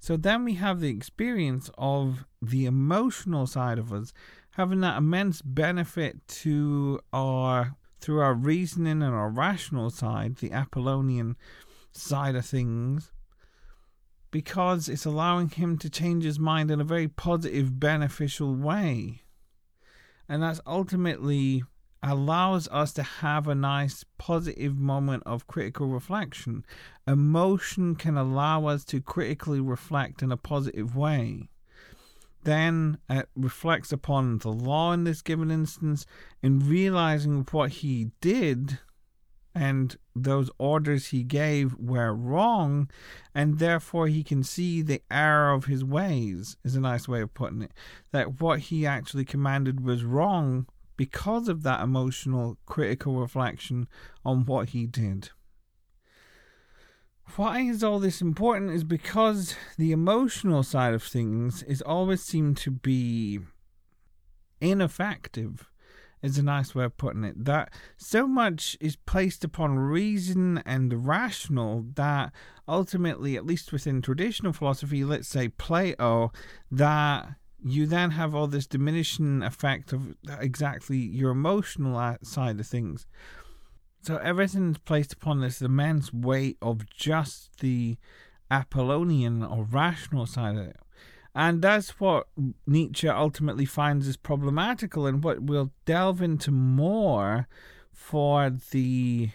So 0.00 0.16
then 0.16 0.44
we 0.44 0.54
have 0.54 0.80
the 0.80 0.88
experience 0.88 1.70
of 1.76 2.24
the 2.40 2.64
emotional 2.64 3.46
side 3.46 3.78
of 3.78 3.92
us 3.92 4.14
having 4.52 4.80
that 4.80 4.98
immense 4.98 5.42
benefit 5.42 6.26
to 6.28 7.00
our 7.12 7.76
through 8.00 8.20
our 8.20 8.34
reasoning 8.34 9.02
and 9.02 9.14
our 9.14 9.28
rational 9.28 9.90
side, 9.90 10.36
the 10.36 10.52
Apollonian 10.52 11.36
side 11.92 12.34
of 12.34 12.46
things, 12.46 13.12
because 14.30 14.88
it's 14.88 15.04
allowing 15.04 15.50
him 15.50 15.76
to 15.76 15.90
change 15.90 16.24
his 16.24 16.38
mind 16.38 16.70
in 16.70 16.80
a 16.80 16.84
very 16.84 17.08
positive, 17.08 17.78
beneficial 17.78 18.54
way. 18.54 19.22
And 20.28 20.42
that's 20.42 20.60
ultimately 20.66 21.62
allows 22.02 22.66
us 22.68 22.94
to 22.94 23.02
have 23.02 23.46
a 23.46 23.54
nice 23.54 24.04
positive 24.16 24.76
moment 24.76 25.22
of 25.26 25.46
critical 25.46 25.88
reflection. 25.88 26.64
Emotion 27.06 27.94
can 27.94 28.16
allow 28.16 28.66
us 28.66 28.84
to 28.86 29.02
critically 29.02 29.60
reflect 29.60 30.22
in 30.22 30.32
a 30.32 30.36
positive 30.36 30.96
way. 30.96 31.49
Then 32.42 32.98
it 33.08 33.28
reflects 33.34 33.92
upon 33.92 34.38
the 34.38 34.50
law 34.50 34.92
in 34.92 35.04
this 35.04 35.22
given 35.22 35.50
instance 35.50 36.06
in 36.42 36.60
realizing 36.60 37.46
what 37.50 37.70
he 37.70 38.12
did 38.20 38.78
and 39.54 39.96
those 40.14 40.50
orders 40.58 41.08
he 41.08 41.22
gave 41.22 41.74
were 41.76 42.14
wrong, 42.14 42.88
and 43.34 43.58
therefore 43.58 44.06
he 44.06 44.22
can 44.22 44.42
see 44.42 44.80
the 44.80 45.02
error 45.10 45.52
of 45.52 45.64
his 45.64 45.84
ways, 45.84 46.56
is 46.64 46.76
a 46.76 46.80
nice 46.80 47.08
way 47.08 47.20
of 47.20 47.34
putting 47.34 47.62
it. 47.62 47.72
That 48.12 48.40
what 48.40 48.60
he 48.60 48.86
actually 48.86 49.24
commanded 49.24 49.80
was 49.80 50.04
wrong 50.04 50.66
because 50.96 51.48
of 51.48 51.62
that 51.62 51.82
emotional, 51.82 52.58
critical 52.66 53.20
reflection 53.20 53.88
on 54.24 54.44
what 54.44 54.70
he 54.70 54.86
did. 54.86 55.30
Why 57.36 57.60
is 57.60 57.84
all 57.84 57.98
this 57.98 58.20
important 58.20 58.70
is 58.70 58.84
because 58.84 59.54
the 59.78 59.92
emotional 59.92 60.62
side 60.62 60.94
of 60.94 61.02
things 61.02 61.62
is 61.62 61.82
always 61.82 62.22
seemed 62.22 62.56
to 62.58 62.70
be 62.70 63.40
ineffective 64.60 65.68
is 66.22 66.38
a 66.38 66.42
nice 66.42 66.74
way 66.74 66.84
of 66.84 66.96
putting 66.96 67.24
it. 67.24 67.44
That 67.44 67.72
so 67.96 68.26
much 68.26 68.76
is 68.80 68.96
placed 68.96 69.44
upon 69.44 69.78
reason 69.78 70.58
and 70.66 71.06
rational 71.06 71.86
that 71.94 72.32
ultimately, 72.68 73.36
at 73.36 73.46
least 73.46 73.72
within 73.72 74.02
traditional 74.02 74.52
philosophy, 74.52 75.04
let's 75.04 75.28
say 75.28 75.48
Plato, 75.48 76.32
that 76.70 77.34
you 77.62 77.86
then 77.86 78.12
have 78.12 78.34
all 78.34 78.46
this 78.46 78.66
diminishing 78.66 79.42
effect 79.42 79.92
of 79.92 80.14
exactly 80.40 80.98
your 80.98 81.30
emotional 81.30 82.16
side 82.22 82.58
of 82.60 82.66
things. 82.66 83.06
So 84.02 84.16
everything's 84.16 84.78
placed 84.78 85.12
upon 85.12 85.40
this 85.40 85.60
immense 85.60 86.12
weight 86.12 86.56
of 86.62 86.88
just 86.88 87.60
the 87.60 87.98
Apollonian 88.50 89.42
or 89.42 89.64
rational 89.64 90.26
side 90.26 90.56
of 90.56 90.66
it. 90.66 90.76
And 91.34 91.62
that's 91.62 92.00
what 92.00 92.26
Nietzsche 92.66 93.08
ultimately 93.08 93.64
finds 93.64 94.08
is 94.08 94.16
problematical, 94.16 95.06
and 95.06 95.22
what 95.22 95.42
we'll 95.42 95.70
delve 95.84 96.22
into 96.22 96.50
more 96.50 97.46
for 97.92 98.50
the 98.70 99.30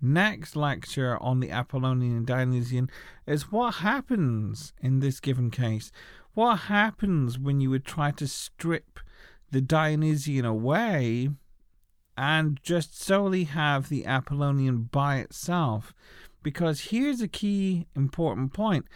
next 0.00 0.54
lecture 0.54 1.20
on 1.20 1.40
the 1.40 1.50
Apollonian 1.50 2.16
and 2.16 2.26
Dionysian 2.26 2.88
is 3.26 3.52
what 3.52 3.76
happens 3.76 4.72
in 4.80 5.00
this 5.00 5.20
given 5.20 5.50
case. 5.50 5.90
What 6.34 6.56
happens 6.56 7.38
when 7.38 7.60
you 7.60 7.68
would 7.70 7.84
try 7.84 8.12
to 8.12 8.28
strip 8.28 9.00
the 9.50 9.60
Dionysian 9.60 10.44
away 10.44 11.30
and 12.18 12.58
just 12.64 13.00
solely 13.00 13.44
have 13.44 13.88
the 13.88 14.04
Apollonian 14.04 14.88
by 14.90 15.18
itself? 15.18 15.94
Because 16.42 16.90
here's 16.90 17.20
a 17.22 17.28
key 17.28 17.86
important 17.94 18.52
point 18.52 18.86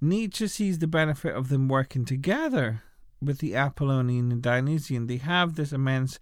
Nietzsche 0.00 0.48
sees 0.48 0.78
the 0.78 0.86
benefit 0.86 1.34
of 1.36 1.50
them 1.50 1.68
working 1.68 2.06
together 2.06 2.82
with 3.20 3.38
the 3.38 3.54
Apollonian 3.54 4.32
and 4.32 4.42
Dionysian. 4.42 5.06
They 5.06 5.18
have 5.18 5.54
this 5.54 5.72
immense 5.72 6.18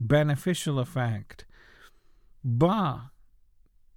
beneficial 0.00 0.80
effect. 0.80 1.46
But 2.42 2.98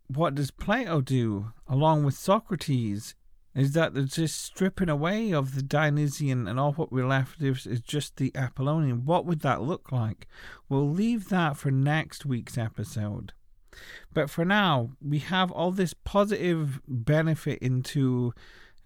what 0.08 0.36
does 0.36 0.52
Plato 0.52 1.02
do 1.02 1.52
along 1.68 2.04
with 2.04 2.14
Socrates? 2.14 3.16
Is 3.56 3.74
that 3.74 3.94
they're 3.94 4.04
just 4.04 4.44
stripping 4.44 4.90
away 4.90 5.32
of 5.32 5.54
the 5.54 5.62
Dionysian 5.62 6.48
and 6.48 6.60
all 6.60 6.74
what 6.74 6.92
we're 6.92 7.08
left 7.08 7.40
with 7.40 7.68
is 7.68 7.82
just 7.82 8.18
the 8.18 8.32
Apollonian. 8.36 9.06
What 9.06 9.26
would 9.26 9.42
that 9.42 9.62
look 9.62 9.92
like? 9.92 10.28
We'll 10.70 10.90
leave 10.90 11.30
that 11.30 11.58
for 11.58 11.70
next 11.70 12.26
week's 12.26 12.58
episode. 12.58 13.34
But 14.12 14.30
for 14.30 14.44
now, 14.44 14.92
we 15.02 15.20
have 15.20 15.52
all 15.52 15.72
this 15.72 15.94
positive 15.94 16.82
benefit 16.88 17.60
into 17.60 18.34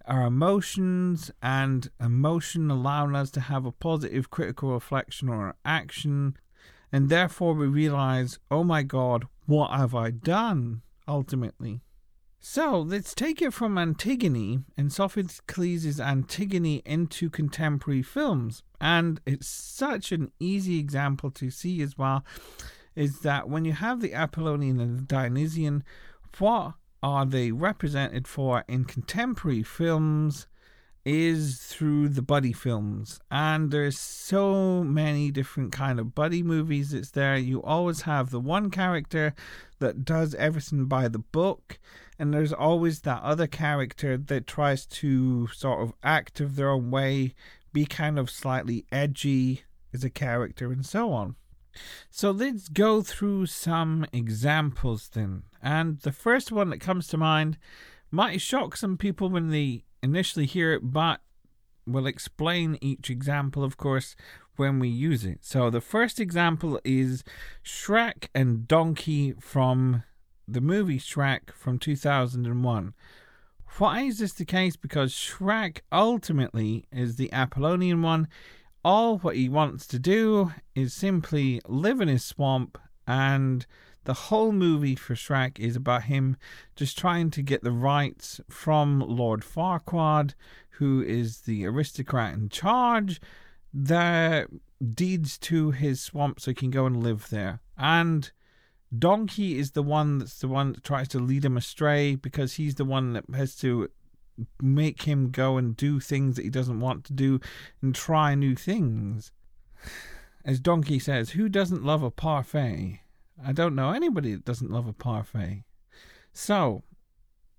our 0.06 0.26
emotions 0.26 1.30
and 1.42 1.90
emotion 2.00 2.70
allowing 2.70 3.14
us 3.14 3.30
to 3.32 3.40
have 3.40 3.66
a 3.66 3.72
positive 3.72 4.30
critical 4.30 4.72
reflection 4.72 5.28
on 5.28 5.38
our 5.38 5.56
action. 5.64 6.36
And 6.90 7.08
therefore, 7.08 7.54
we 7.54 7.66
realize, 7.66 8.38
oh 8.50 8.64
my 8.64 8.82
God, 8.82 9.26
what 9.46 9.70
have 9.70 9.94
I 9.94 10.10
done 10.10 10.82
ultimately? 11.06 11.82
So 12.40 12.80
let's 12.80 13.14
take 13.14 13.42
it 13.42 13.52
from 13.52 13.76
Antigone 13.76 14.60
and 14.76 14.92
Sophocles' 14.92 16.00
Antigone 16.00 16.82
into 16.86 17.30
contemporary 17.30 18.02
films. 18.02 18.62
And 18.80 19.20
it's 19.26 19.48
such 19.48 20.12
an 20.12 20.30
easy 20.38 20.78
example 20.78 21.30
to 21.32 21.50
see 21.50 21.82
as 21.82 21.98
well 21.98 22.24
is 22.94 23.20
that 23.20 23.48
when 23.48 23.64
you 23.64 23.72
have 23.72 24.00
the 24.00 24.14
Apollonian 24.14 24.80
and 24.80 24.98
the 24.98 25.02
Dionysian, 25.02 25.84
what 26.38 26.74
are 27.02 27.24
they 27.24 27.52
represented 27.52 28.26
for 28.26 28.64
in 28.68 28.84
contemporary 28.84 29.62
films 29.62 30.46
is 31.04 31.58
through 31.58 32.08
the 32.08 32.22
buddy 32.22 32.52
films. 32.52 33.20
And 33.30 33.70
there's 33.70 33.98
so 33.98 34.84
many 34.84 35.30
different 35.30 35.72
kind 35.72 35.98
of 35.98 36.14
buddy 36.14 36.42
movies. 36.42 36.92
It's 36.92 37.12
there. 37.12 37.36
You 37.36 37.62
always 37.62 38.02
have 38.02 38.30
the 38.30 38.40
one 38.40 38.70
character 38.70 39.34
that 39.78 40.04
does 40.04 40.34
everything 40.34 40.84
by 40.84 41.08
the 41.08 41.18
book 41.18 41.78
and 42.18 42.34
there's 42.34 42.52
always 42.52 43.00
that 43.02 43.22
other 43.22 43.46
character 43.46 44.16
that 44.16 44.46
tries 44.46 44.86
to 44.86 45.46
sort 45.48 45.80
of 45.80 45.92
act 46.02 46.40
of 46.40 46.56
their 46.56 46.70
own 46.70 46.90
way 46.90 47.34
be 47.72 47.84
kind 47.84 48.18
of 48.18 48.30
slightly 48.30 48.84
edgy 48.90 49.62
as 49.92 50.04
a 50.04 50.10
character 50.10 50.72
and 50.72 50.84
so 50.84 51.12
on 51.12 51.36
so 52.10 52.30
let's 52.30 52.68
go 52.68 53.02
through 53.02 53.46
some 53.46 54.06
examples 54.12 55.08
then. 55.12 55.44
And 55.62 56.00
the 56.00 56.12
first 56.12 56.52
one 56.52 56.70
that 56.70 56.80
comes 56.80 57.06
to 57.08 57.16
mind 57.16 57.58
might 58.10 58.40
shock 58.40 58.76
some 58.76 58.96
people 58.96 59.28
when 59.28 59.50
they 59.50 59.84
initially 60.02 60.46
hear 60.46 60.72
it, 60.72 60.80
but 60.82 61.20
we'll 61.86 62.06
explain 62.06 62.78
each 62.80 63.10
example, 63.10 63.64
of 63.64 63.76
course, 63.76 64.16
when 64.56 64.78
we 64.78 64.88
use 64.88 65.24
it. 65.24 65.44
So 65.44 65.70
the 65.70 65.80
first 65.80 66.18
example 66.20 66.80
is 66.84 67.22
Shrek 67.64 68.28
and 68.34 68.66
Donkey 68.66 69.34
from 69.38 70.02
the 70.48 70.60
movie 70.60 70.98
Shrek 70.98 71.52
from 71.52 71.78
2001. 71.78 72.94
Why 73.76 74.00
is 74.02 74.18
this 74.18 74.32
the 74.32 74.44
case? 74.44 74.76
Because 74.76 75.12
Shrek 75.12 75.80
ultimately 75.92 76.86
is 76.90 77.16
the 77.16 77.32
Apollonian 77.32 78.02
one 78.02 78.28
all 78.84 79.18
what 79.18 79.36
he 79.36 79.48
wants 79.48 79.86
to 79.86 79.98
do 79.98 80.52
is 80.74 80.94
simply 80.94 81.60
live 81.66 82.00
in 82.00 82.08
his 82.08 82.24
swamp 82.24 82.78
and 83.06 83.66
the 84.04 84.14
whole 84.14 84.52
movie 84.52 84.94
for 84.94 85.14
Shrek 85.14 85.58
is 85.58 85.76
about 85.76 86.04
him 86.04 86.36
just 86.76 86.96
trying 86.96 87.30
to 87.32 87.42
get 87.42 87.62
the 87.62 87.72
rights 87.72 88.40
from 88.48 89.00
Lord 89.00 89.42
Farquaad, 89.42 90.34
who 90.70 91.02
is 91.02 91.40
the 91.42 91.66
aristocrat 91.66 92.34
in 92.34 92.48
charge, 92.48 93.20
the 93.74 94.46
deeds 94.94 95.36
to 95.38 95.72
his 95.72 96.00
swamp 96.00 96.40
so 96.40 96.52
he 96.52 96.54
can 96.54 96.70
go 96.70 96.86
and 96.86 97.02
live 97.02 97.28
there. 97.28 97.60
And 97.76 98.30
Donkey 98.96 99.58
is 99.58 99.72
the 99.72 99.82
one 99.82 100.18
that's 100.18 100.38
the 100.38 100.48
one 100.48 100.72
that 100.72 100.84
tries 100.84 101.08
to 101.08 101.18
lead 101.18 101.44
him 101.44 101.56
astray 101.56 102.14
because 102.14 102.54
he's 102.54 102.76
the 102.76 102.84
one 102.84 103.12
that 103.12 103.24
has 103.34 103.54
to 103.56 103.90
make 104.60 105.02
him 105.02 105.30
go 105.30 105.56
and 105.56 105.76
do 105.76 106.00
things 106.00 106.36
that 106.36 106.44
he 106.44 106.50
doesn't 106.50 106.80
want 106.80 107.04
to 107.04 107.12
do 107.12 107.40
and 107.82 107.94
try 107.94 108.34
new 108.34 108.54
things. 108.54 109.32
As 110.44 110.60
Donkey 110.60 110.98
says, 110.98 111.30
who 111.30 111.48
doesn't 111.48 111.84
love 111.84 112.02
a 112.02 112.10
parfait? 112.10 113.00
I 113.44 113.52
don't 113.52 113.74
know 113.74 113.90
anybody 113.90 114.32
that 114.32 114.44
doesn't 114.44 114.70
love 114.70 114.86
a 114.86 114.92
parfait. 114.92 115.64
So, 116.32 116.84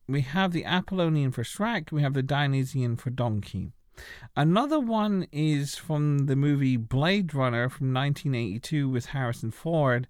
we 0.08 0.22
have 0.22 0.52
the 0.52 0.66
Apollonian 0.66 1.32
for 1.32 1.44
Shrek, 1.44 1.92
we 1.92 2.02
have 2.02 2.14
the 2.14 2.24
Dionysian 2.24 2.96
for 2.96 3.12
Donkey. 3.12 3.74
Another 4.36 4.80
one 4.80 5.28
is 5.32 5.76
from 5.76 6.20
the 6.26 6.36
movie 6.36 6.78
Blade 6.78 7.34
Runner 7.34 7.70
from 7.70 7.94
1982 7.94 8.90
with 8.90 9.08
Harrison 9.08 9.52
Ford. 9.52 10.08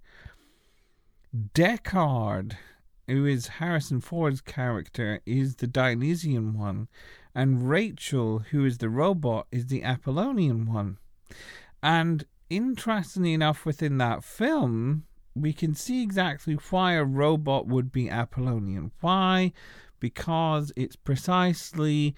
Deckard 1.36 2.58
who 3.10 3.26
is 3.26 3.48
Harrison 3.48 4.00
Ford's 4.00 4.40
character, 4.40 5.20
is 5.26 5.56
the 5.56 5.68
Dionysian 5.68 6.54
one, 6.54 6.88
and 7.34 7.68
Rachel, 7.68 8.40
who 8.52 8.66
is 8.66 8.78
the 8.78 8.90
robot, 8.90 9.48
is 9.52 9.68
the 9.68 9.84
Apollonian 9.84 10.72
one. 10.72 11.00
And 11.82 12.26
interestingly 12.50 13.34
enough, 13.34 13.66
within 13.66 13.98
that 13.98 14.24
film, 14.24 15.06
we 15.36 15.54
can 15.54 15.74
see 15.74 16.04
exactly 16.04 16.54
why 16.70 16.94
a 16.94 17.04
robot 17.04 17.68
would 17.68 17.92
be 17.92 18.10
Apollonian. 18.10 18.92
Why? 19.02 19.54
Because 20.00 20.72
it's 20.76 20.96
precisely 20.96 22.16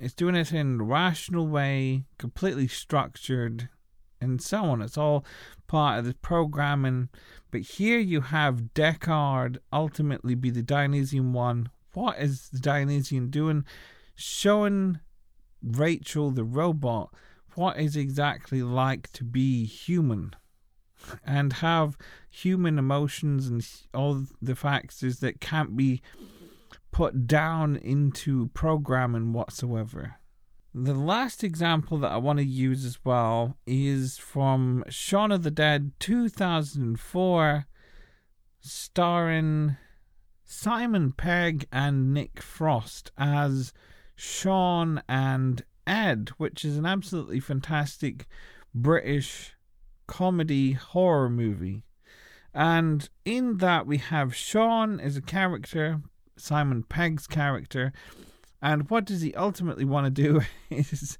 it's 0.00 0.14
doing 0.14 0.34
it 0.34 0.52
in 0.52 0.80
a 0.80 0.84
rational 0.84 1.46
way, 1.46 2.04
completely 2.18 2.66
structured, 2.66 3.68
and 4.20 4.42
so 4.42 4.64
on. 4.64 4.82
It's 4.82 4.98
all 4.98 5.24
part 5.72 5.98
of 5.98 6.04
the 6.04 6.12
programming 6.12 7.08
but 7.50 7.62
here 7.62 7.98
you 7.98 8.20
have 8.20 8.74
Deckard 8.74 9.58
ultimately 9.72 10.34
be 10.34 10.50
the 10.50 10.62
Dionysian 10.62 11.32
one. 11.32 11.68
What 11.92 12.18
is 12.18 12.48
the 12.48 12.58
Dionysian 12.58 13.28
doing? 13.28 13.64
Showing 14.14 15.00
Rachel, 15.62 16.30
the 16.30 16.44
robot, 16.44 17.14
what 17.54 17.78
is 17.78 17.94
exactly 17.94 18.62
like 18.62 19.12
to 19.12 19.24
be 19.24 19.66
human 19.66 20.34
and 21.26 21.52
have 21.54 21.98
human 22.30 22.78
emotions 22.78 23.46
and 23.46 23.66
all 23.92 24.24
the 24.40 24.56
factors 24.56 25.20
that 25.20 25.40
can't 25.40 25.76
be 25.76 26.00
put 26.90 27.26
down 27.26 27.76
into 27.76 28.48
programming 28.54 29.34
whatsoever. 29.34 30.16
The 30.74 30.94
last 30.94 31.44
example 31.44 31.98
that 31.98 32.12
I 32.12 32.16
want 32.16 32.38
to 32.38 32.44
use 32.46 32.86
as 32.86 32.98
well 33.04 33.58
is 33.66 34.16
from 34.16 34.84
Shaun 34.88 35.30
of 35.30 35.42
the 35.42 35.50
Dead 35.50 35.92
2004, 35.98 37.66
starring 38.58 39.76
Simon 40.46 41.12
Pegg 41.12 41.66
and 41.70 42.14
Nick 42.14 42.40
Frost 42.40 43.12
as 43.18 43.74
Shaun 44.16 45.02
and 45.06 45.62
Ed, 45.86 46.30
which 46.38 46.64
is 46.64 46.78
an 46.78 46.86
absolutely 46.86 47.38
fantastic 47.38 48.26
British 48.74 49.54
comedy 50.06 50.72
horror 50.72 51.28
movie. 51.28 51.84
And 52.54 53.10
in 53.26 53.58
that, 53.58 53.86
we 53.86 53.98
have 53.98 54.34
Shaun 54.34 55.00
as 55.00 55.18
a 55.18 55.22
character, 55.22 56.00
Simon 56.38 56.82
Pegg's 56.82 57.26
character, 57.26 57.92
and 58.62 58.88
what 58.88 59.04
does 59.04 59.20
he 59.20 59.34
ultimately 59.34 59.84
want 59.84 60.06
to 60.06 60.22
do 60.22 60.40
is 60.70 61.18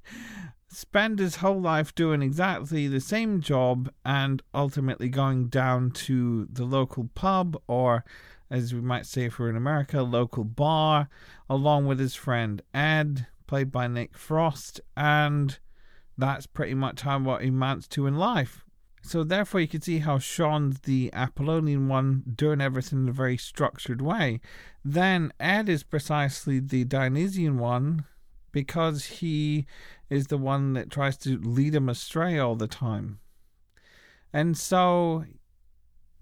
spend 0.69 1.19
his 1.19 1.35
whole 1.35 1.61
life 1.61 1.93
doing 1.93 2.23
exactly 2.23 2.87
the 2.87 2.99
same 2.99 3.41
job 3.41 3.91
and 4.03 4.41
ultimately 4.55 5.09
going 5.09 5.47
down 5.47 5.91
to 5.91 6.47
the 6.51 6.65
local 6.65 7.09
pub 7.13 7.61
or 7.67 8.03
as 8.49 8.73
we 8.73 8.81
might 8.81 9.05
say 9.05 9.25
if 9.25 9.39
we're 9.39 9.49
in 9.49 9.55
America, 9.55 10.03
local 10.03 10.43
bar, 10.43 11.09
along 11.49 11.87
with 11.87 11.99
his 11.99 12.13
friend 12.13 12.61
Ed, 12.71 13.25
played 13.47 13.71
by 13.71 13.87
Nick 13.87 14.15
Frost, 14.15 14.79
and 14.95 15.57
that's 16.19 16.45
pretty 16.45 16.75
much 16.75 17.01
how 17.01 17.17
what 17.19 17.41
he 17.41 17.47
amounts 17.47 17.87
to 17.89 18.05
in 18.05 18.15
life. 18.15 18.63
So 19.05 19.25
therefore, 19.25 19.59
you 19.59 19.67
can 19.67 19.81
see 19.81 19.99
how 19.99 20.17
Shaun's 20.17 20.79
the 20.79 21.11
Apollonian 21.13 21.89
one, 21.89 22.23
doing 22.35 22.61
everything 22.61 23.03
in 23.03 23.09
a 23.09 23.11
very 23.11 23.35
structured 23.35 24.01
way. 24.01 24.39
Then 24.83 25.33
Ed 25.41 25.67
is 25.67 25.83
precisely 25.83 26.59
the 26.59 26.85
Dionysian 26.85 27.57
one, 27.57 28.05
because 28.53 29.05
he 29.05 29.65
is 30.09 30.27
the 30.27 30.37
one 30.37 30.71
that 30.73 30.89
tries 30.89 31.17
to 31.17 31.37
lead 31.37 31.75
him 31.75 31.89
astray 31.89 32.39
all 32.39 32.55
the 32.55 32.67
time. 32.67 33.19
And 34.31 34.57
so 34.57 35.25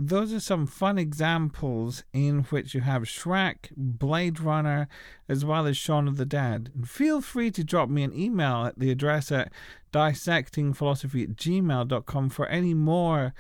those 0.08 0.34
are 0.34 0.40
some 0.40 0.66
fun 0.66 0.98
examples 0.98 2.04
in 2.12 2.44
which 2.44 2.74
you 2.74 2.82
have 2.82 3.04
Shrek, 3.04 3.70
Blade 3.78 4.40
Runner, 4.40 4.88
as 5.30 5.46
well 5.46 5.68
as 5.68 5.78
Shaun 5.78 6.08
of 6.08 6.18
the 6.18 6.26
Dead. 6.26 6.72
And 6.74 6.90
feel 6.90 7.22
free 7.22 7.52
to 7.52 7.64
drop 7.64 7.90
me 7.90 8.04
an 8.04 8.14
email 8.14 8.66
at 8.66 8.80
the 8.80 8.90
address 8.90 9.32
at 9.32 9.52
dissectingphilosophy 9.94 11.24
at 11.24 11.36
gmail.com 11.36 12.30
for 12.30 12.48
any 12.48 12.74
more 12.74 13.34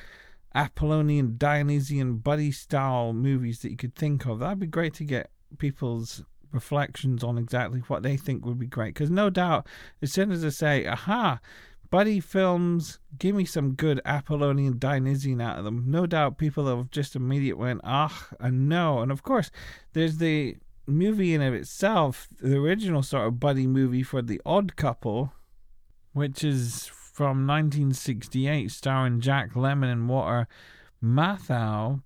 Apollonian, 0.53 1.35
Dionysian, 1.37 2.17
buddy 2.17 2.51
style 2.51 3.13
movies 3.13 3.59
that 3.61 3.71
you 3.71 3.77
could 3.77 3.95
think 3.95 4.25
of. 4.25 4.39
That'd 4.39 4.59
be 4.59 4.67
great 4.67 4.93
to 4.95 5.03
get 5.03 5.31
people's 5.57 6.23
reflections 6.51 7.23
on 7.23 7.37
exactly 7.37 7.79
what 7.87 8.03
they 8.03 8.17
think 8.17 8.45
would 8.45 8.59
be 8.59 8.67
great. 8.67 8.93
Because 8.93 9.09
no 9.09 9.29
doubt, 9.29 9.65
as 10.01 10.11
soon 10.11 10.31
as 10.31 10.45
I 10.45 10.49
say, 10.49 10.85
aha, 10.85 11.39
buddy 11.91 12.21
films, 12.21 12.99
give 13.19 13.35
me 13.35 13.45
some 13.45 13.73
good 13.73 14.01
Apollonian 14.05 14.79
Dionysian 14.79 15.41
out 15.41 15.59
of 15.59 15.65
them. 15.65 15.83
No 15.87 16.07
doubt 16.07 16.37
people 16.37 16.65
have 16.65 16.89
just 16.89 17.15
immediately 17.15 17.61
went, 17.61 17.81
ah, 17.83 18.29
and 18.39 18.67
no. 18.67 18.99
And 19.01 19.11
of 19.11 19.21
course, 19.21 19.51
there's 19.93 20.17
the 20.17 20.55
movie 20.87 21.35
in 21.35 21.41
of 21.41 21.53
itself, 21.53 22.27
the 22.41 22.57
original 22.57 23.03
sort 23.03 23.27
of 23.27 23.39
buddy 23.39 23.67
movie 23.67 24.03
for 24.03 24.21
The 24.21 24.41
Odd 24.45 24.75
Couple, 24.75 25.33
which 26.13 26.43
is 26.43 26.87
from 26.87 27.45
1968, 27.45 28.71
starring 28.71 29.19
Jack 29.19 29.53
Lemmon 29.53 29.91
and 29.91 30.09
Walter 30.09 30.47
Matthau. 31.03 32.01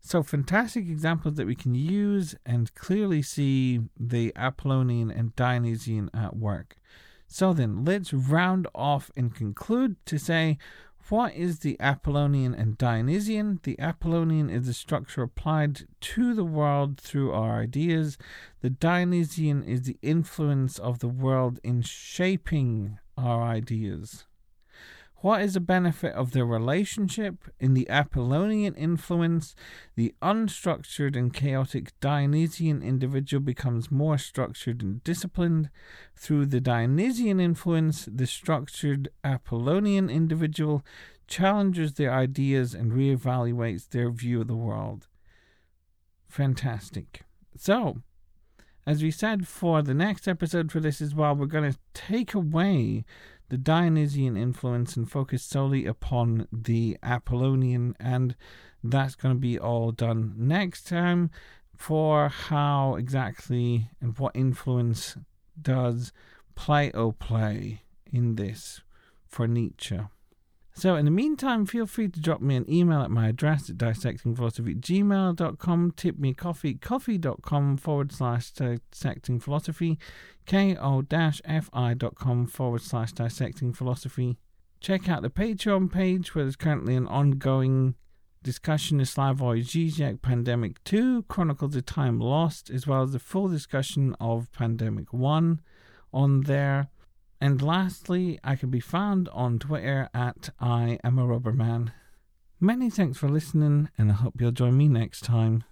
So, 0.00 0.22
fantastic 0.22 0.88
examples 0.88 1.34
that 1.34 1.46
we 1.46 1.54
can 1.54 1.74
use 1.74 2.34
and 2.46 2.74
clearly 2.74 3.20
see 3.20 3.80
the 3.98 4.32
Apollonian 4.36 5.10
and 5.10 5.36
Dionysian 5.36 6.08
at 6.14 6.34
work. 6.34 6.76
So, 7.28 7.52
then 7.52 7.84
let's 7.84 8.12
round 8.12 8.66
off 8.74 9.10
and 9.16 9.34
conclude 9.34 9.96
to 10.06 10.18
say 10.18 10.58
what 11.08 11.34
is 11.34 11.60
the 11.60 11.78
Apollonian 11.80 12.54
and 12.54 12.76
Dionysian? 12.76 13.60
The 13.62 13.78
Apollonian 13.78 14.50
is 14.50 14.66
the 14.66 14.74
structure 14.74 15.22
applied 15.22 15.86
to 16.00 16.34
the 16.34 16.44
world 16.44 17.00
through 17.00 17.32
our 17.32 17.62
ideas. 17.62 18.18
The 18.60 18.68
Dionysian 18.68 19.62
is 19.62 19.82
the 19.82 19.96
influence 20.02 20.78
of 20.78 20.98
the 20.98 21.08
world 21.08 21.60
in 21.64 21.80
shaping 21.80 22.98
our 23.16 23.42
ideas. 23.42 24.26
What 25.20 25.42
is 25.42 25.54
the 25.54 25.60
benefit 25.60 26.14
of 26.14 26.30
the 26.30 26.44
relationship? 26.44 27.50
In 27.58 27.74
the 27.74 27.88
Apollonian 27.90 28.74
influence, 28.74 29.56
the 29.96 30.14
unstructured 30.22 31.16
and 31.16 31.34
chaotic 31.34 31.92
Dionysian 31.98 32.82
individual 32.82 33.40
becomes 33.40 33.90
more 33.90 34.16
structured 34.16 34.80
and 34.80 35.02
disciplined. 35.02 35.70
Through 36.14 36.46
the 36.46 36.60
Dionysian 36.60 37.40
influence, 37.40 38.08
the 38.10 38.28
structured 38.28 39.08
Apollonian 39.24 40.08
individual 40.08 40.84
challenges 41.26 41.94
their 41.94 42.12
ideas 42.12 42.72
and 42.72 42.92
reevaluates 42.92 43.88
their 43.88 44.10
view 44.10 44.42
of 44.42 44.46
the 44.46 44.54
world. 44.54 45.08
Fantastic. 46.28 47.22
So, 47.56 48.02
as 48.86 49.02
we 49.02 49.10
said 49.10 49.48
for 49.48 49.82
the 49.82 49.94
next 49.94 50.28
episode 50.28 50.70
for 50.70 50.78
this 50.78 51.00
as 51.00 51.12
well, 51.12 51.34
we're 51.34 51.46
going 51.46 51.72
to 51.72 51.78
take 51.92 52.34
away 52.34 53.04
the 53.48 53.58
Dionysian 53.58 54.36
influence 54.36 54.96
and 54.96 55.10
focus 55.10 55.42
solely 55.42 55.86
upon 55.86 56.46
the 56.52 56.98
Apollonian, 57.02 57.96
and 57.98 58.36
that's 58.82 59.14
going 59.14 59.34
to 59.34 59.40
be 59.40 59.58
all 59.58 59.92
done 59.92 60.34
next 60.36 60.86
time. 60.86 61.30
For 61.76 62.28
how 62.28 62.96
exactly 62.96 63.88
and 64.00 64.18
what 64.18 64.34
influence 64.34 65.16
does 65.60 66.12
Plato 66.56 67.12
play 67.12 67.82
in 68.04 68.34
this 68.34 68.82
for 69.28 69.46
Nietzsche? 69.46 70.00
So, 70.78 70.94
in 70.94 71.06
the 71.06 71.10
meantime, 71.10 71.66
feel 71.66 71.86
free 71.86 72.06
to 72.06 72.20
drop 72.20 72.40
me 72.40 72.54
an 72.54 72.72
email 72.72 73.00
at 73.00 73.10
my 73.10 73.26
address 73.26 73.68
at 73.68 73.78
dissectingphilosophy@gmail.com. 73.78 75.92
Tip 75.96 76.18
me 76.20 76.34
coffee, 76.34 76.74
ko-fi.com 76.74 77.78
forward 77.78 78.12
slash 78.12 78.52
dissecting 78.52 79.40
philosophy, 79.40 79.98
ko-fi.com 80.46 82.46
forward 82.46 82.82
slash 82.82 83.12
dissecting 83.12 83.72
philosophy. 83.72 84.38
Check 84.78 85.08
out 85.08 85.22
the 85.22 85.30
Patreon 85.30 85.90
page 85.90 86.36
where 86.36 86.44
there's 86.44 86.54
currently 86.54 86.94
an 86.94 87.08
ongoing 87.08 87.96
discussion 88.44 89.00
of 89.00 89.08
Slavoj 89.08 89.64
Žižek 89.64 90.22
Pandemic 90.22 90.84
2, 90.84 91.24
Chronicles 91.24 91.74
of 91.74 91.86
Time 91.86 92.20
Lost, 92.20 92.70
as 92.70 92.86
well 92.86 93.02
as 93.02 93.10
the 93.10 93.18
full 93.18 93.48
discussion 93.48 94.14
of 94.20 94.52
Pandemic 94.52 95.12
1 95.12 95.60
on 96.12 96.42
there. 96.42 96.88
And 97.40 97.62
lastly, 97.62 98.40
I 98.42 98.56
can 98.56 98.70
be 98.70 98.80
found 98.80 99.28
on 99.28 99.58
Twitter 99.58 100.08
at 100.12 100.50
I 100.58 100.98
am 101.04 101.18
a 101.18 101.26
rubber 101.26 101.52
man. 101.52 101.92
Many 102.60 102.90
thanks 102.90 103.18
for 103.18 103.28
listening, 103.28 103.88
and 103.96 104.10
I 104.10 104.14
hope 104.14 104.40
you'll 104.40 104.50
join 104.50 104.76
me 104.76 104.88
next 104.88 105.22
time. 105.22 105.62